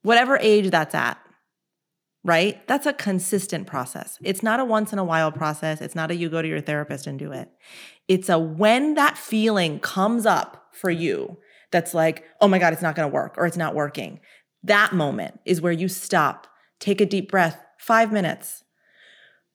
[0.00, 1.18] Whatever age that's at
[2.26, 2.66] right?
[2.68, 4.18] That's a consistent process.
[4.22, 5.80] It's not a once in a while process.
[5.80, 7.50] It's not a you go to your therapist and do it.
[8.08, 11.38] It's a when that feeling comes up for you
[11.70, 14.20] that's like, oh my God, it's not going to work or it's not working.
[14.62, 16.46] That moment is where you stop,
[16.80, 18.64] take a deep breath, Five minutes.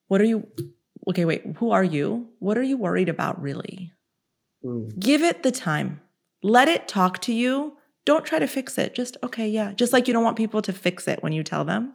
[0.08, 0.48] What are you?
[1.08, 1.44] Okay, wait.
[1.58, 2.30] Who are you?
[2.40, 3.92] What are you worried about really?
[4.64, 4.98] Mm.
[5.00, 6.02] Give it the time.
[6.44, 7.78] Let it talk to you.
[8.06, 8.96] Don't try to fix it.
[8.96, 9.74] Just, okay, yeah.
[9.74, 11.94] Just like you don't want people to fix it when you tell them.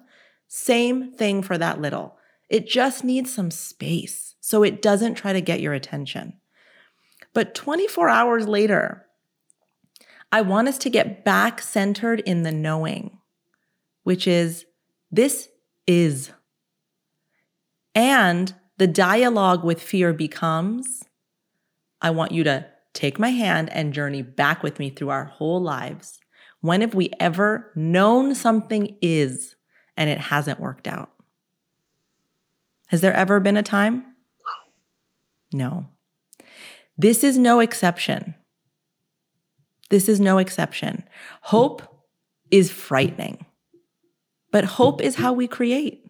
[0.49, 2.17] Same thing for that little.
[2.49, 6.35] It just needs some space so it doesn't try to get your attention.
[7.33, 9.07] But 24 hours later,
[10.31, 13.19] I want us to get back centered in the knowing,
[14.05, 14.65] which is
[15.11, 15.49] this
[15.87, 16.31] is.
[17.95, 21.05] And the dialogue with fear becomes
[22.01, 25.61] I want you to take my hand and journey back with me through our whole
[25.61, 26.21] lives.
[26.61, 29.56] When have we ever known something is
[29.97, 31.11] and it hasn't worked out?
[32.89, 34.05] Has there ever been a time?
[35.53, 35.87] No.
[36.99, 38.35] This is no exception.
[39.91, 41.05] This is no exception.
[41.43, 41.83] Hope
[42.51, 43.45] is frightening,
[44.51, 46.05] but hope is how we create.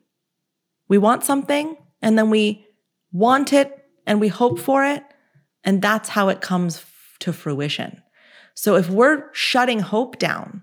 [0.88, 2.66] We want something and then we
[3.12, 5.02] want it and we hope for it,
[5.64, 6.84] and that's how it comes
[7.18, 8.02] to fruition.
[8.54, 10.62] So if we're shutting hope down,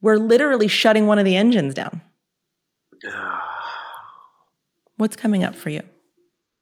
[0.00, 2.02] we're literally shutting one of the engines down.
[4.96, 5.82] What's coming up for you?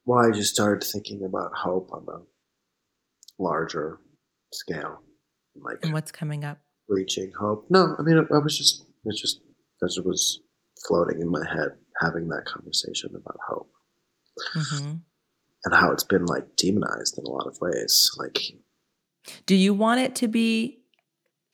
[0.07, 3.99] Well, I just started thinking about hope on a larger
[4.53, 5.03] scale.
[5.57, 6.59] Like and what's coming up?
[6.89, 7.67] Reaching hope.
[7.71, 9.41] No, I mean, I was just, it's just,
[9.85, 10.41] as it was
[10.87, 13.71] floating in my head, having that conversation about hope.
[14.55, 14.95] Mm-hmm.
[15.65, 18.11] And how it's been like demonized in a lot of ways.
[18.19, 18.39] Like,
[19.47, 20.79] do you want it to be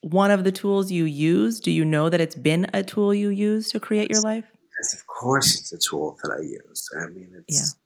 [0.03, 1.59] one of the tools you use?
[1.59, 4.45] Do you know that it's been a tool you use to create your life?
[4.79, 6.89] Yes, of course, it's a tool that I use.
[7.01, 7.77] I mean, it's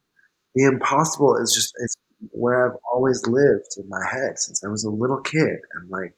[0.55, 0.63] yeah.
[0.67, 1.95] the impossible is just it's
[2.29, 5.59] where I've always lived in my head since I was a little kid.
[5.73, 6.17] And like,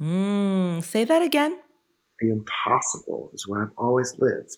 [0.00, 1.58] mm, say that again.
[2.20, 4.56] The impossible is where I've always lived,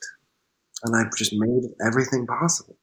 [0.85, 2.77] and I've just made everything possible.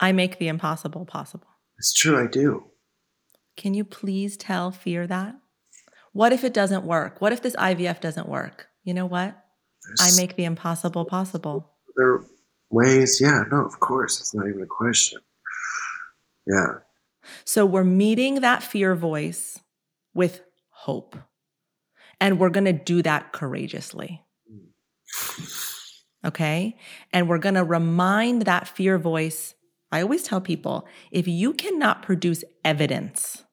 [0.00, 1.48] I make the impossible possible.
[1.78, 2.64] It's true, I do.
[3.56, 5.36] Can you please tell fear that?
[6.12, 7.20] What if it doesn't work?
[7.20, 8.68] What if this IVF doesn't work?
[8.84, 9.43] You know what?
[9.86, 11.70] There's, I make the impossible possible.
[11.96, 12.24] There are
[12.70, 14.20] ways, yeah, no, of course.
[14.20, 15.20] It's not even a question.
[16.46, 16.78] Yeah.
[17.44, 19.60] So we're meeting that fear voice
[20.14, 21.16] with hope.
[22.20, 24.22] And we're going to do that courageously.
[24.48, 26.28] Hmm.
[26.28, 26.76] Okay.
[27.12, 29.54] And we're going to remind that fear voice.
[29.92, 33.44] I always tell people if you cannot produce evidence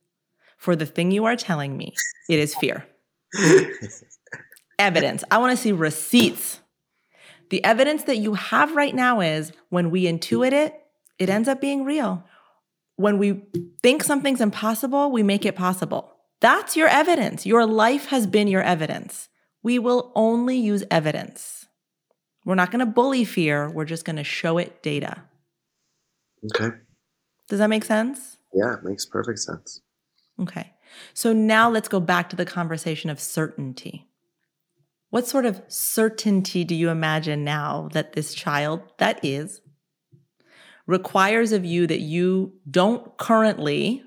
[0.57, 1.93] for the thing you are telling me,
[2.29, 2.85] it is fear.
[4.81, 5.23] evidence.
[5.31, 6.59] I want to see receipts.
[7.49, 10.79] The evidence that you have right now is when we intuit it,
[11.19, 12.23] it ends up being real.
[12.95, 13.43] When we
[13.81, 16.13] think something's impossible, we make it possible.
[16.39, 17.45] That's your evidence.
[17.45, 19.29] Your life has been your evidence.
[19.63, 21.67] We will only use evidence.
[22.45, 23.69] We're not going to bully fear.
[23.69, 25.23] We're just going to show it data.
[26.55, 26.75] Okay.
[27.47, 28.37] Does that make sense?
[28.53, 29.81] Yeah, it makes perfect sense.
[30.39, 30.73] Okay.
[31.13, 34.07] So now let's go back to the conversation of certainty.
[35.11, 39.61] What sort of certainty do you imagine now that this child, that is,
[40.87, 44.03] requires of you that you don't currently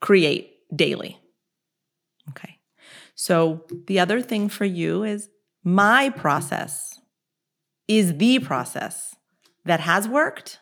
[0.00, 1.18] create daily?
[2.30, 2.58] Okay.
[3.16, 5.28] So the other thing for you is
[5.64, 7.00] my process
[7.88, 9.16] is the process
[9.64, 10.60] that has worked,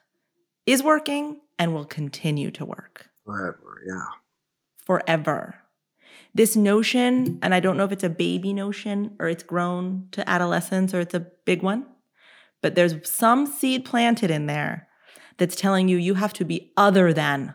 [0.65, 3.11] is working, and will continue to work.
[3.27, 4.07] Forever, yeah.
[4.79, 5.57] Forever
[6.35, 10.29] this notion, and I don't know if it's a baby notion or it's grown to
[10.29, 11.87] adolescence or it's a big one,
[12.63, 14.89] but there's some seed planted in there
[15.39, 17.55] that's telling you you have to be other than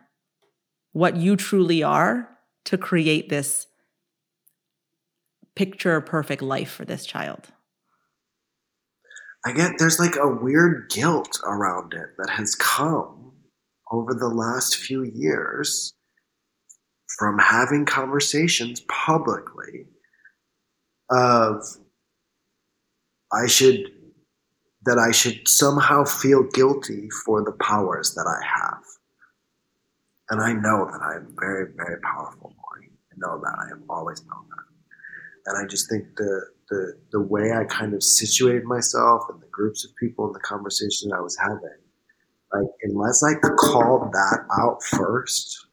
[0.92, 2.30] what you truly are
[2.66, 3.68] to create this
[5.56, 7.52] picture perfect life for this child.
[9.46, 13.34] I get there's like a weird guilt around it that has come
[13.92, 15.94] over the last few years
[17.18, 19.88] from having conversations publicly
[21.10, 21.64] of
[23.32, 23.92] I should
[24.86, 28.84] that I should somehow feel guilty for the powers that I have.
[30.30, 32.92] And I know that I am very, very powerful, Mory.
[33.12, 33.56] I know that.
[33.60, 35.52] I have always known that.
[35.52, 39.48] And I just think the the the way I kind of situated myself and the
[39.52, 41.80] groups of people and the conversation I was having,
[42.54, 45.65] like unless I called that out first,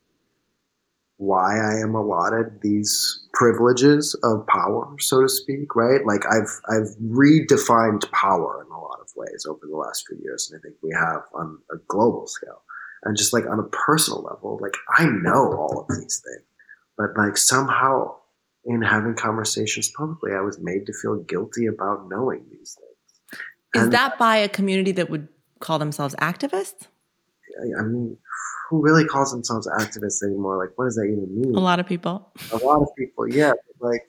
[1.16, 6.04] why I am allotted these privileges of power, so to speak, right?
[6.04, 10.50] Like I've I've redefined power in a lot of ways over the last few years,
[10.50, 12.62] and I think we have on a global scale.
[13.04, 16.46] And just like on a personal level, like I know all of these things,
[16.96, 18.16] but like somehow
[18.64, 23.40] in having conversations publicly, I was made to feel guilty about knowing these things.
[23.74, 26.86] Is and, that by a community that would call themselves activists?
[27.78, 28.16] I mean,
[28.68, 30.58] who really calls themselves activists anymore?
[30.58, 31.54] Like, what does that even mean?
[31.54, 32.32] A lot of people.
[32.52, 33.52] A lot of people, yeah.
[33.80, 34.02] Like,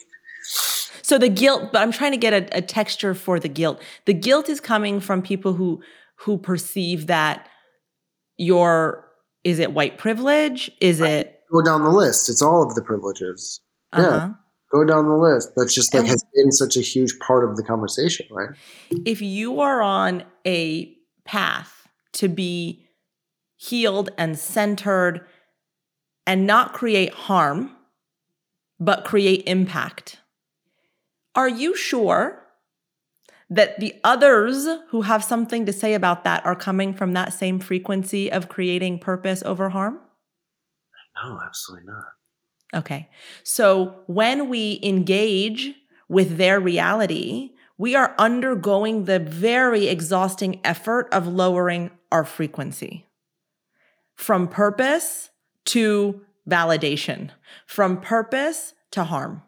[1.02, 3.82] so the guilt, but I'm trying to get a, a texture for the guilt.
[4.06, 5.82] The guilt is coming from people who
[6.16, 7.50] who perceive that
[8.38, 9.06] your
[9.44, 10.72] is it white privilege?
[10.80, 12.30] Is it go down the list?
[12.30, 13.60] It's all of the privileges.
[13.92, 14.10] Uh-huh.
[14.10, 14.30] Yeah.
[14.72, 15.52] Go down the list.
[15.56, 18.50] That's just like has been such a huge part of the conversation, right?
[19.06, 22.88] If you are on a path to be
[23.64, 25.26] healed and centered
[26.28, 27.72] and not create harm,
[28.80, 30.20] but create impact,
[31.36, 32.44] are you sure
[33.50, 37.60] that the others who have something to say about that are coming from that same
[37.60, 40.00] frequency of creating purpose over harm?
[41.24, 42.80] No, absolutely not.
[42.82, 43.10] Okay.
[43.44, 45.74] So when we engage
[46.10, 53.08] with their reality, we are undergoing the very exhausting effort of lowering our frequency
[54.24, 55.30] from purpose
[55.66, 57.30] to validation,
[57.68, 59.44] from purpose to harm.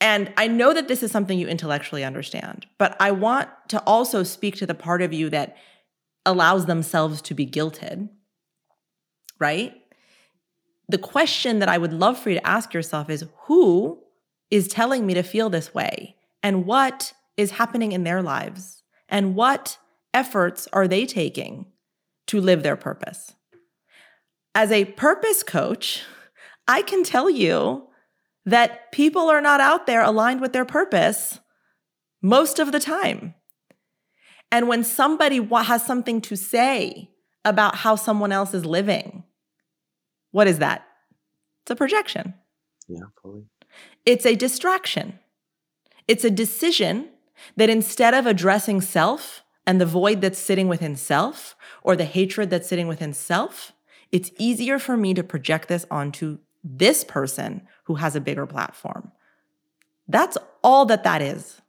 [0.00, 4.22] And I know that this is something you intellectually understand, but I want to also
[4.22, 5.56] speak to the part of you that
[6.24, 8.08] allows themselves to be guilted,
[9.40, 9.74] right?
[10.88, 13.98] The question that I would love for you to ask yourself is who
[14.52, 16.14] is telling me to feel this way?
[16.44, 18.84] And what is happening in their lives?
[19.08, 19.78] And what
[20.14, 21.71] efforts are they taking
[22.28, 23.34] to live their purpose?
[24.54, 26.02] As a purpose coach,
[26.68, 27.88] I can tell you
[28.44, 31.40] that people are not out there aligned with their purpose
[32.20, 33.34] most of the time.
[34.50, 37.10] And when somebody has something to say
[37.44, 39.24] about how someone else is living,
[40.30, 40.86] what is that?
[41.62, 42.34] It's a projection.
[42.88, 43.44] Yeah, fully.
[44.04, 45.18] It's a distraction.
[46.08, 47.08] It's a decision
[47.56, 52.50] that instead of addressing self and the void that's sitting within self or the hatred
[52.50, 53.72] that's sitting within self,
[54.10, 59.12] it's easier for me to project this onto this person who has a bigger platform.
[60.08, 61.60] That's all that that is.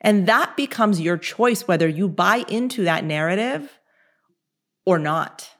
[0.00, 3.80] And that becomes your choice whether you buy into that narrative
[4.84, 5.50] or not.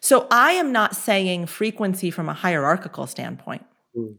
[0.00, 3.64] So I am not saying frequency from a hierarchical standpoint.
[3.96, 4.16] Mm.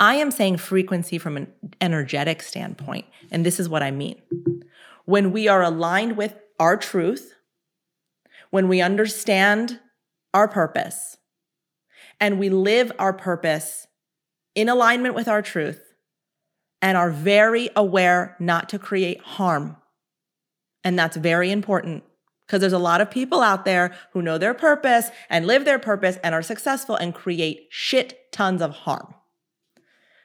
[0.00, 3.06] I am saying frequency from an energetic standpoint.
[3.30, 4.20] And this is what I mean.
[5.08, 7.32] When we are aligned with our truth,
[8.50, 9.80] when we understand
[10.34, 11.16] our purpose,
[12.20, 13.86] and we live our purpose
[14.54, 15.94] in alignment with our truth
[16.82, 19.78] and are very aware not to create harm.
[20.84, 22.04] And that's very important
[22.46, 25.78] because there's a lot of people out there who know their purpose and live their
[25.78, 29.14] purpose and are successful and create shit tons of harm.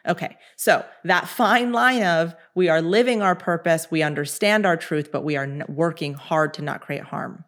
[0.08, 5.12] Okay, so that fine line of we are living our purpose, we understand our truth,
[5.12, 7.46] but we are working hard to not create harm.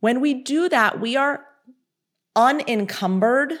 [0.00, 1.44] When we do that, we are
[2.36, 3.54] unencumbered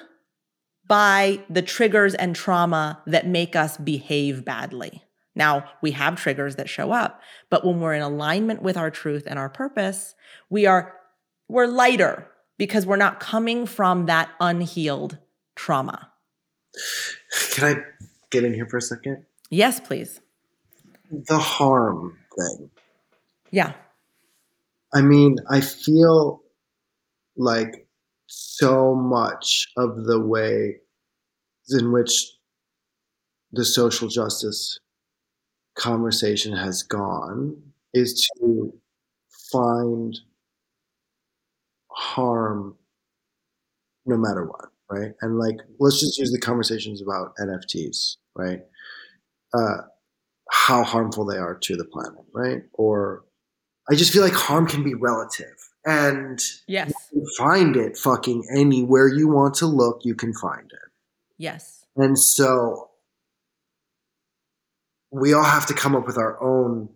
[0.86, 5.02] by the triggers and trauma that make us behave badly.
[5.34, 9.24] Now, we have triggers that show up, but when we're in alignment with our truth
[9.26, 10.14] and our purpose,
[10.50, 10.94] we are
[11.48, 12.28] we're lighter
[12.58, 15.18] because we're not coming from that unhealed
[15.56, 16.12] trauma.
[17.52, 17.82] Can I
[18.34, 19.24] get in here for a second?
[19.50, 20.20] Yes, please.
[21.10, 22.70] The harm thing.
[23.50, 23.72] Yeah.
[24.92, 26.42] I mean, I feel
[27.36, 27.86] like
[28.26, 30.76] so much of the way
[31.70, 32.32] in which
[33.52, 34.78] the social justice
[35.76, 37.56] conversation has gone
[37.92, 38.72] is to
[39.52, 40.18] find
[41.90, 42.76] harm
[44.06, 48.60] no matter what right and like let's just use the conversations about nfts right
[49.54, 49.76] uh,
[50.50, 53.24] how harmful they are to the planet right or
[53.90, 56.92] i just feel like harm can be relative and yes.
[57.36, 60.90] find it fucking anywhere you want to look, you can find it.
[61.36, 61.84] Yes.
[61.96, 62.90] And so
[65.10, 66.88] we all have to come up with our own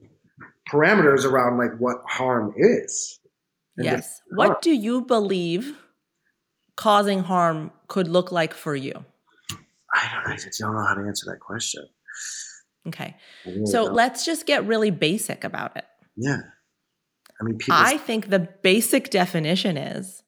[0.71, 3.21] parameters around like what harm is.
[3.77, 4.21] Yes.
[4.31, 5.77] What do you believe
[6.77, 9.05] causing harm could look like for you?
[9.95, 11.87] I don't, I just don't know how to answer that question.
[12.87, 13.17] Okay.
[13.47, 13.95] Really so don't.
[13.95, 15.85] let's just get really basic about it.
[16.17, 16.39] Yeah.
[17.41, 20.23] I mean, I think the basic definition is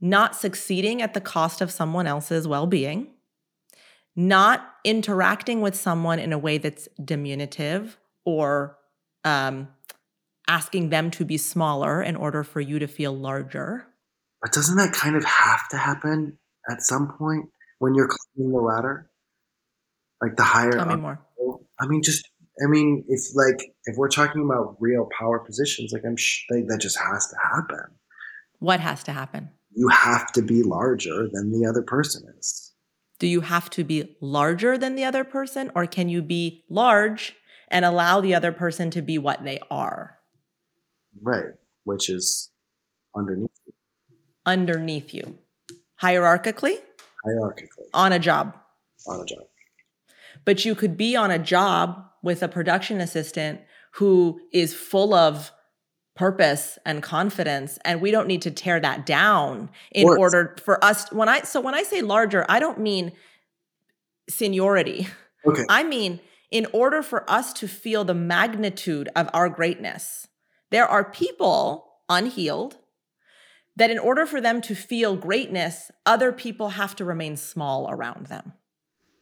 [0.00, 3.08] not succeeding at the cost of someone else's well being,
[4.14, 8.76] not interacting with someone in a way that's diminutive or
[9.24, 9.68] um,
[10.46, 13.86] asking them to be smaller in order for you to feel larger.
[14.40, 16.38] But doesn't that kind of have to happen
[16.70, 17.46] at some point
[17.78, 19.10] when you're climbing the ladder?
[20.20, 20.72] Like the higher.
[20.72, 21.20] Tell me more.
[21.80, 22.28] I mean, just
[22.62, 26.66] I mean, if like if we're talking about real power positions, like I'm sh- like
[26.68, 27.94] that just has to happen.
[28.60, 29.50] What has to happen?
[29.74, 32.72] You have to be larger than the other person is.
[33.18, 37.34] Do you have to be larger than the other person, or can you be large
[37.68, 40.18] and allow the other person to be what they are?
[41.20, 41.54] Right,
[41.84, 42.50] which is
[43.16, 43.72] underneath you.
[44.46, 45.38] Underneath you,
[46.00, 46.78] hierarchically.
[47.26, 47.88] Hierarchically.
[47.92, 48.54] On a job.
[49.06, 49.44] On a job.
[50.44, 53.60] But you could be on a job with a production assistant
[53.92, 55.52] who is full of
[56.16, 61.10] purpose and confidence and we don't need to tear that down in order for us
[61.12, 63.10] when i so when i say larger i don't mean
[64.30, 65.08] seniority
[65.44, 66.20] okay i mean
[66.52, 70.28] in order for us to feel the magnitude of our greatness
[70.70, 72.76] there are people unhealed
[73.76, 78.26] that in order for them to feel greatness other people have to remain small around
[78.26, 78.52] them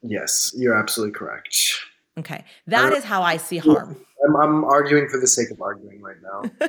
[0.03, 1.83] yes you're absolutely correct
[2.19, 2.45] Okay.
[2.67, 3.97] that uh, is how I see harm.
[4.25, 6.69] I'm, I'm, arguing for the sake of arguing right now.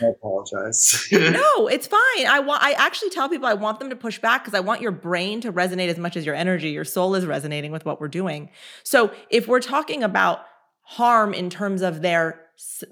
[0.00, 1.06] I apologize.
[1.12, 2.26] no, it's fine.
[2.26, 2.62] I want.
[2.62, 5.40] I actually tell people I want them to push back because I want your brain
[5.42, 6.70] to resonate as much as your energy.
[6.70, 8.50] Your soul is resonating with what we're doing.
[8.84, 10.44] So if we're talking about
[10.82, 12.40] harm in terms of their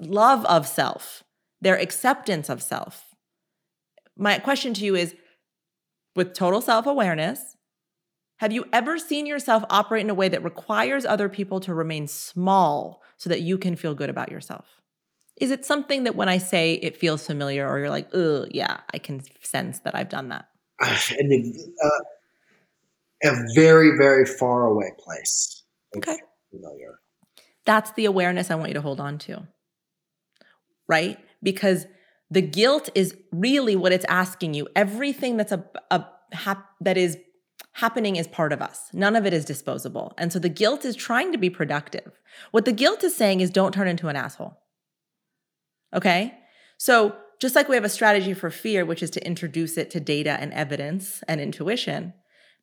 [0.00, 1.22] love of self,
[1.60, 3.11] their acceptance of self,
[4.16, 5.14] my question to you is,
[6.14, 7.56] with total self awareness,
[8.36, 12.08] have you ever seen yourself operate in a way that requires other people to remain
[12.08, 14.66] small so that you can feel good about yourself?
[15.40, 18.80] Is it something that when I say it feels familiar or you're like, oh, yeah,
[18.92, 20.48] I can sense that I've done that?
[21.18, 21.54] And
[21.84, 25.62] uh, a very, very far away place.
[25.96, 26.18] Okay.
[26.50, 26.98] Familiar.
[27.64, 29.46] That's the awareness I want you to hold on to.
[30.88, 31.18] Right?
[31.42, 31.86] Because
[32.32, 34.66] the guilt is really what it's asking you.
[34.74, 37.18] Everything that's a, a hap- that is
[37.74, 38.88] happening is part of us.
[38.94, 40.14] None of it is disposable.
[40.16, 42.18] And so the guilt is trying to be productive.
[42.50, 44.58] What the guilt is saying is don't turn into an asshole.
[45.94, 46.32] Okay?
[46.78, 50.00] So just like we have a strategy for fear, which is to introduce it to
[50.00, 52.14] data and evidence and intuition,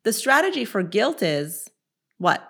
[0.02, 1.68] the strategy for guilt is
[2.18, 2.42] what?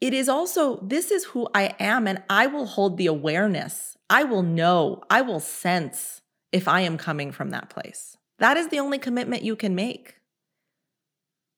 [0.00, 3.91] It is also, this is who I am, and I will hold the awareness.
[4.12, 6.20] I will know, I will sense
[6.52, 8.18] if I am coming from that place.
[8.38, 10.16] That is the only commitment you can make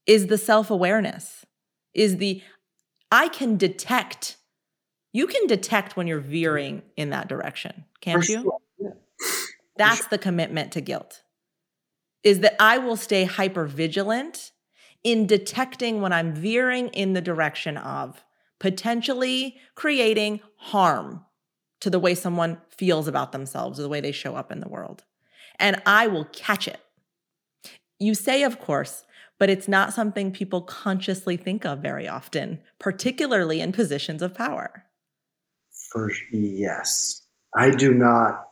[0.07, 1.45] is the self awareness,
[1.95, 2.43] is the
[3.11, 4.37] I can detect.
[5.13, 8.53] You can detect when you're veering in that direction, can't you?
[9.77, 11.23] That's the commitment to guilt.
[12.23, 14.53] Is that I will stay hyper vigilant
[15.03, 18.25] in detecting when I'm veering in the direction of
[18.61, 21.25] potentially creating harm
[21.85, 24.69] to the way someone feels about themselves or the way they show up in the
[24.69, 25.05] world.
[25.59, 26.81] And I will catch it.
[27.99, 29.05] You say, of course,
[29.39, 34.87] but it's not something people consciously think of very often, particularly in positions of power.
[35.93, 37.21] For yes,
[37.55, 38.49] I do not.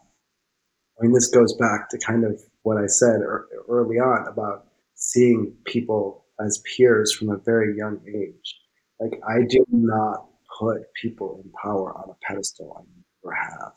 [1.01, 3.21] I mean, this goes back to kind of what I said
[3.67, 8.57] early on about seeing people as peers from a very young age.
[9.01, 10.27] Like, I do not
[10.61, 12.77] put people in power on a pedestal.
[12.79, 12.83] I
[13.25, 13.73] never have.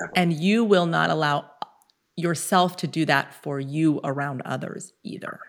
[0.00, 0.12] Ever.
[0.14, 1.50] And you will not allow
[2.16, 5.40] yourself to do that for you around others either.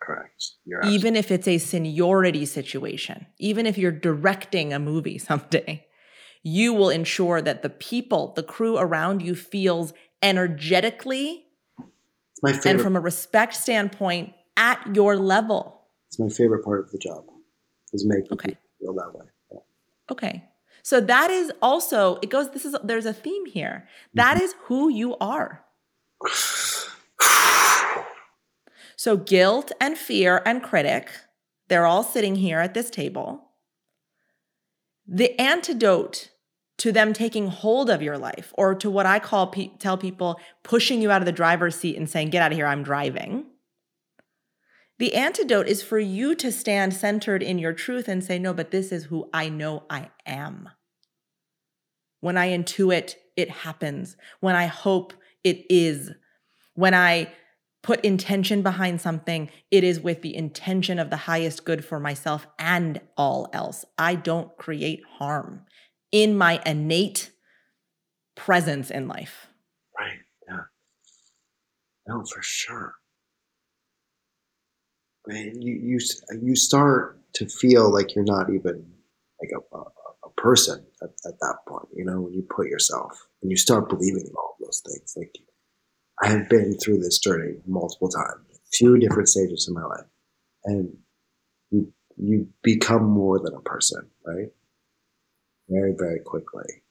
[0.00, 0.52] Correct.
[0.64, 5.86] You're even if it's a seniority situation, even if you're directing a movie someday,
[6.42, 11.44] you will ensure that the people, the crew around you feels energetically
[12.64, 15.82] and from a respect standpoint at your level.
[16.08, 17.24] It's my favorite part of the job
[17.92, 18.48] is making okay.
[18.48, 19.26] people feel that way.
[19.52, 19.58] Yeah.
[20.10, 20.47] Okay.
[20.88, 23.86] So that is also it goes this is there's a theme here.
[24.14, 24.44] That mm-hmm.
[24.44, 25.66] is who you are.
[28.96, 31.10] So, guilt and fear and critic,
[31.68, 33.50] they're all sitting here at this table.
[35.06, 36.30] The antidote
[36.78, 40.40] to them taking hold of your life, or to what I call pe- tell people
[40.64, 43.44] pushing you out of the driver's seat and saying, Get out of here, I'm driving.
[44.98, 48.70] The antidote is for you to stand centered in your truth and say, No, but
[48.70, 50.70] this is who I know I am.
[52.20, 54.16] When I intuit, it happens.
[54.40, 55.12] When I hope,
[55.44, 56.10] it is.
[56.74, 57.32] When I
[57.82, 62.46] put intention behind something, it is with the intention of the highest good for myself
[62.58, 63.84] and all else.
[63.96, 65.64] I don't create harm
[66.10, 67.30] in my innate
[68.34, 69.48] presence in life.
[69.98, 70.18] Right.
[70.48, 70.60] Yeah.
[72.06, 72.94] No, for sure.
[75.26, 75.98] Man, you you
[76.40, 78.86] you start to feel like you're not even
[79.40, 79.78] like a,
[80.38, 81.88] person at, at that point.
[81.94, 85.36] You know, when you put yourself and you start believing in all those things, like
[86.22, 90.06] I have been through this journey multiple times, a few different stages in my life,
[90.64, 90.96] and
[91.70, 94.48] you, you become more than a person, right?
[95.68, 96.82] very, very quickly.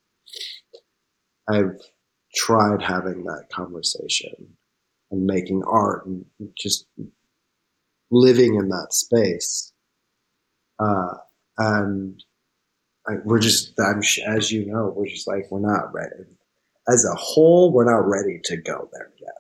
[1.50, 1.80] I've
[2.36, 4.58] tried having that conversation
[5.12, 6.26] and making art and
[6.58, 6.86] just
[8.12, 9.74] living in that space.
[10.80, 11.16] Uh,
[11.58, 12.24] and
[13.24, 16.26] We're just, I'm, as you know, we're just like, we're not ready.
[16.90, 19.36] As a whole, we're not ready to go there yet.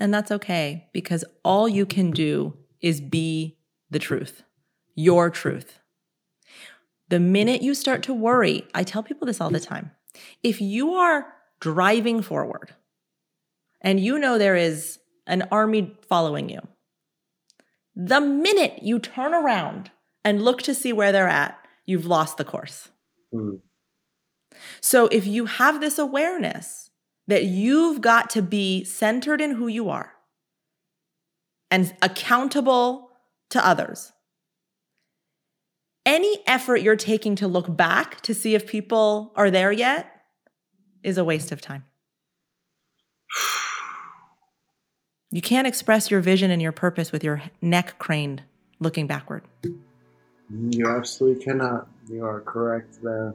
[0.00, 3.58] And that's okay because all you can do is be
[3.90, 4.42] the truth,
[4.94, 5.78] your truth.
[7.08, 9.90] The minute you start to worry, I tell people this all the time.
[10.42, 11.26] If you are
[11.60, 12.74] driving forward
[13.80, 16.60] and you know there is an army following you,
[17.94, 19.90] the minute you turn around
[20.24, 22.88] and look to see where they're at, you've lost the course.
[23.34, 23.60] Mm.
[24.80, 26.90] So if you have this awareness
[27.26, 30.12] that you've got to be centered in who you are
[31.70, 33.10] and accountable
[33.50, 34.12] to others,
[36.04, 40.08] any effort you're taking to look back to see if people are there yet
[41.02, 41.84] is a waste of time.
[45.30, 48.42] You can't express your vision and your purpose with your neck craned
[48.80, 49.44] looking backward.
[50.52, 51.88] You absolutely cannot.
[52.08, 53.34] You are correct there.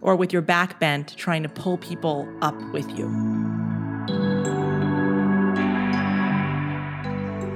[0.00, 3.06] Or with your back bent, trying to pull people up with you.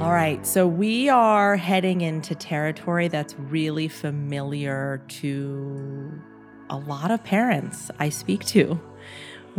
[0.01, 6.23] All right, so we are heading into territory that's really familiar to
[6.71, 8.81] a lot of parents I speak to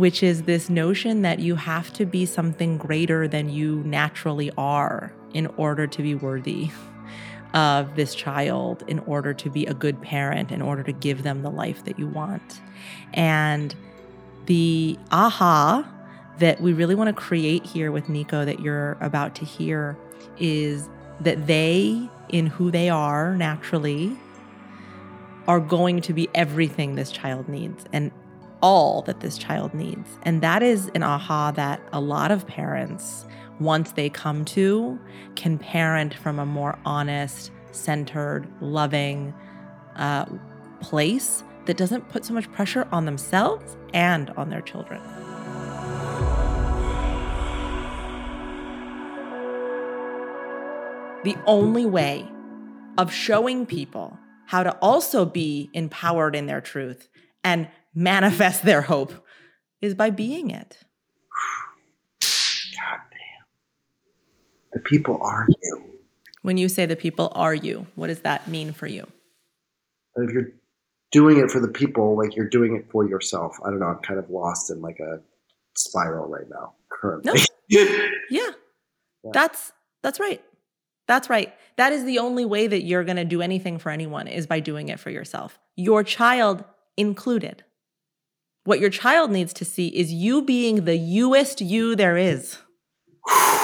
[0.00, 5.12] which is this notion that you have to be something greater than you naturally are
[5.34, 6.70] in order to be worthy
[7.54, 11.42] of this child, in order to be a good parent, in order to give them
[11.42, 12.60] the life that you want.
[13.12, 13.74] And
[14.46, 15.88] the aha
[16.38, 19.96] that we really want to create here with Nico that you're about to hear
[20.38, 20.88] is
[21.20, 24.16] that they, in who they are naturally,
[25.46, 27.84] are going to be everything this child needs.
[27.92, 28.10] And
[28.62, 30.18] all that this child needs.
[30.22, 33.24] And that is an aha that a lot of parents,
[33.60, 34.98] once they come to,
[35.36, 39.32] can parent from a more honest, centered, loving
[39.96, 40.26] uh,
[40.80, 45.00] place that doesn't put so much pressure on themselves and on their children.
[51.22, 52.26] The only way
[52.96, 57.08] of showing people how to also be empowered in their truth
[57.44, 59.12] and manifest their hope
[59.80, 60.78] is by being it.
[62.20, 63.46] God damn.
[64.72, 65.84] The people are you.
[66.42, 69.06] When you say the people are you, what does that mean for you?
[70.16, 70.52] If you're
[71.12, 73.56] doing it for the people, like you're doing it for yourself.
[73.64, 73.86] I don't know.
[73.86, 75.20] I'm kind of lost in like a
[75.76, 77.32] spiral right now currently.
[77.32, 77.44] No.
[77.68, 78.06] yeah.
[78.30, 78.50] yeah.
[79.32, 80.42] That's that's right.
[81.06, 81.52] That's right.
[81.76, 84.60] That is the only way that you're going to do anything for anyone is by
[84.60, 85.58] doing it for yourself.
[85.76, 86.64] Your child
[86.96, 87.64] included.
[88.64, 92.58] What your child needs to see is you being the youest you there is.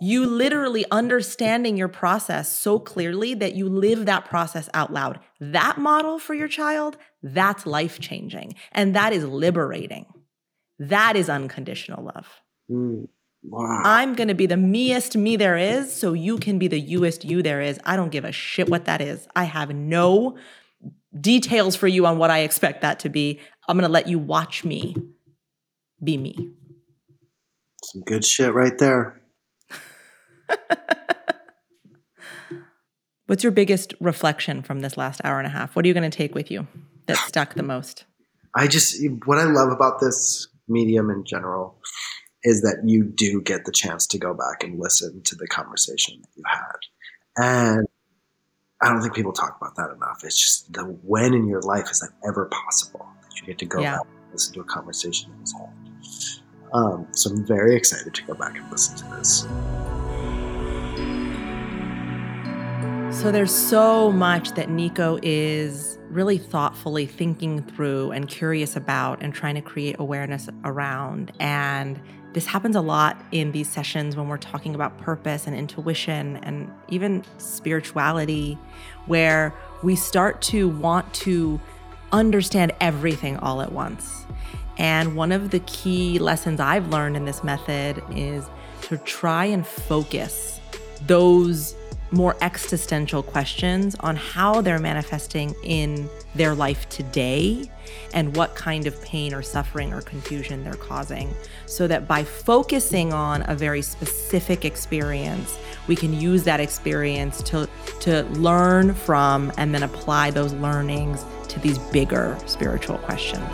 [0.00, 5.18] You literally understanding your process so clearly that you live that process out loud.
[5.40, 8.54] That model for your child, that's life changing.
[8.72, 10.06] And that is liberating.
[10.78, 12.28] That is unconditional love.
[12.70, 13.08] Mm,
[13.42, 13.82] wow.
[13.84, 17.24] I'm going to be the meest me there is so you can be the youest
[17.24, 17.80] you there is.
[17.84, 19.26] I don't give a shit what that is.
[19.34, 20.36] I have no
[21.18, 23.40] details for you on what I expect that to be.
[23.68, 24.96] I'm going to let you watch me
[26.02, 26.52] be me.
[27.84, 29.17] Some good shit right there.
[33.26, 35.76] What's your biggest reflection from this last hour and a half?
[35.76, 36.66] What are you going to take with you
[37.06, 38.04] that stuck the most?
[38.54, 38.96] I just,
[39.26, 41.78] what I love about this medium in general
[42.44, 46.20] is that you do get the chance to go back and listen to the conversation
[46.22, 46.78] that you had.
[47.36, 47.86] And
[48.80, 50.20] I don't think people talk about that enough.
[50.24, 53.66] It's just the when in your life is that ever possible that you get to
[53.66, 53.96] go yeah.
[53.96, 55.68] back and listen to a conversation that was had.
[56.72, 59.46] Um, so I'm very excited to go back and listen to this.
[63.18, 69.34] So there's so much that Nico is really thoughtfully thinking through and curious about and
[69.34, 71.32] trying to create awareness around.
[71.40, 72.00] And
[72.32, 76.70] this happens a lot in these sessions when we're talking about purpose and intuition and
[76.90, 78.56] even spirituality,
[79.06, 79.52] where
[79.82, 81.60] we start to want to
[82.12, 84.26] understand everything all at once.
[84.78, 88.44] And one of the key lessons I've learned in this method is
[88.82, 90.60] to try and focus
[91.06, 91.74] those
[92.10, 97.70] more existential questions on how they're manifesting in their life today
[98.14, 101.34] and what kind of pain or suffering or confusion they're causing.
[101.66, 107.68] So that by focusing on a very specific experience, we can use that experience to,
[108.00, 113.48] to learn from and then apply those learnings to these bigger spiritual questions.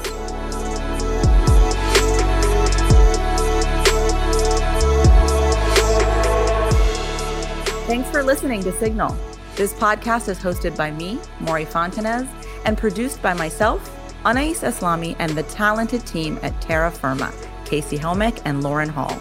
[7.95, 9.17] Thanks for listening to Signal.
[9.55, 12.29] This podcast is hosted by me, Mory Fontanez,
[12.65, 13.89] and produced by myself,
[14.25, 17.33] Anais Eslami, and the talented team at Terra Firma,
[17.65, 19.17] Casey Helmick and Lauren Hall.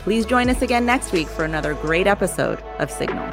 [0.00, 3.32] Please join us again next week for another great episode of Signal.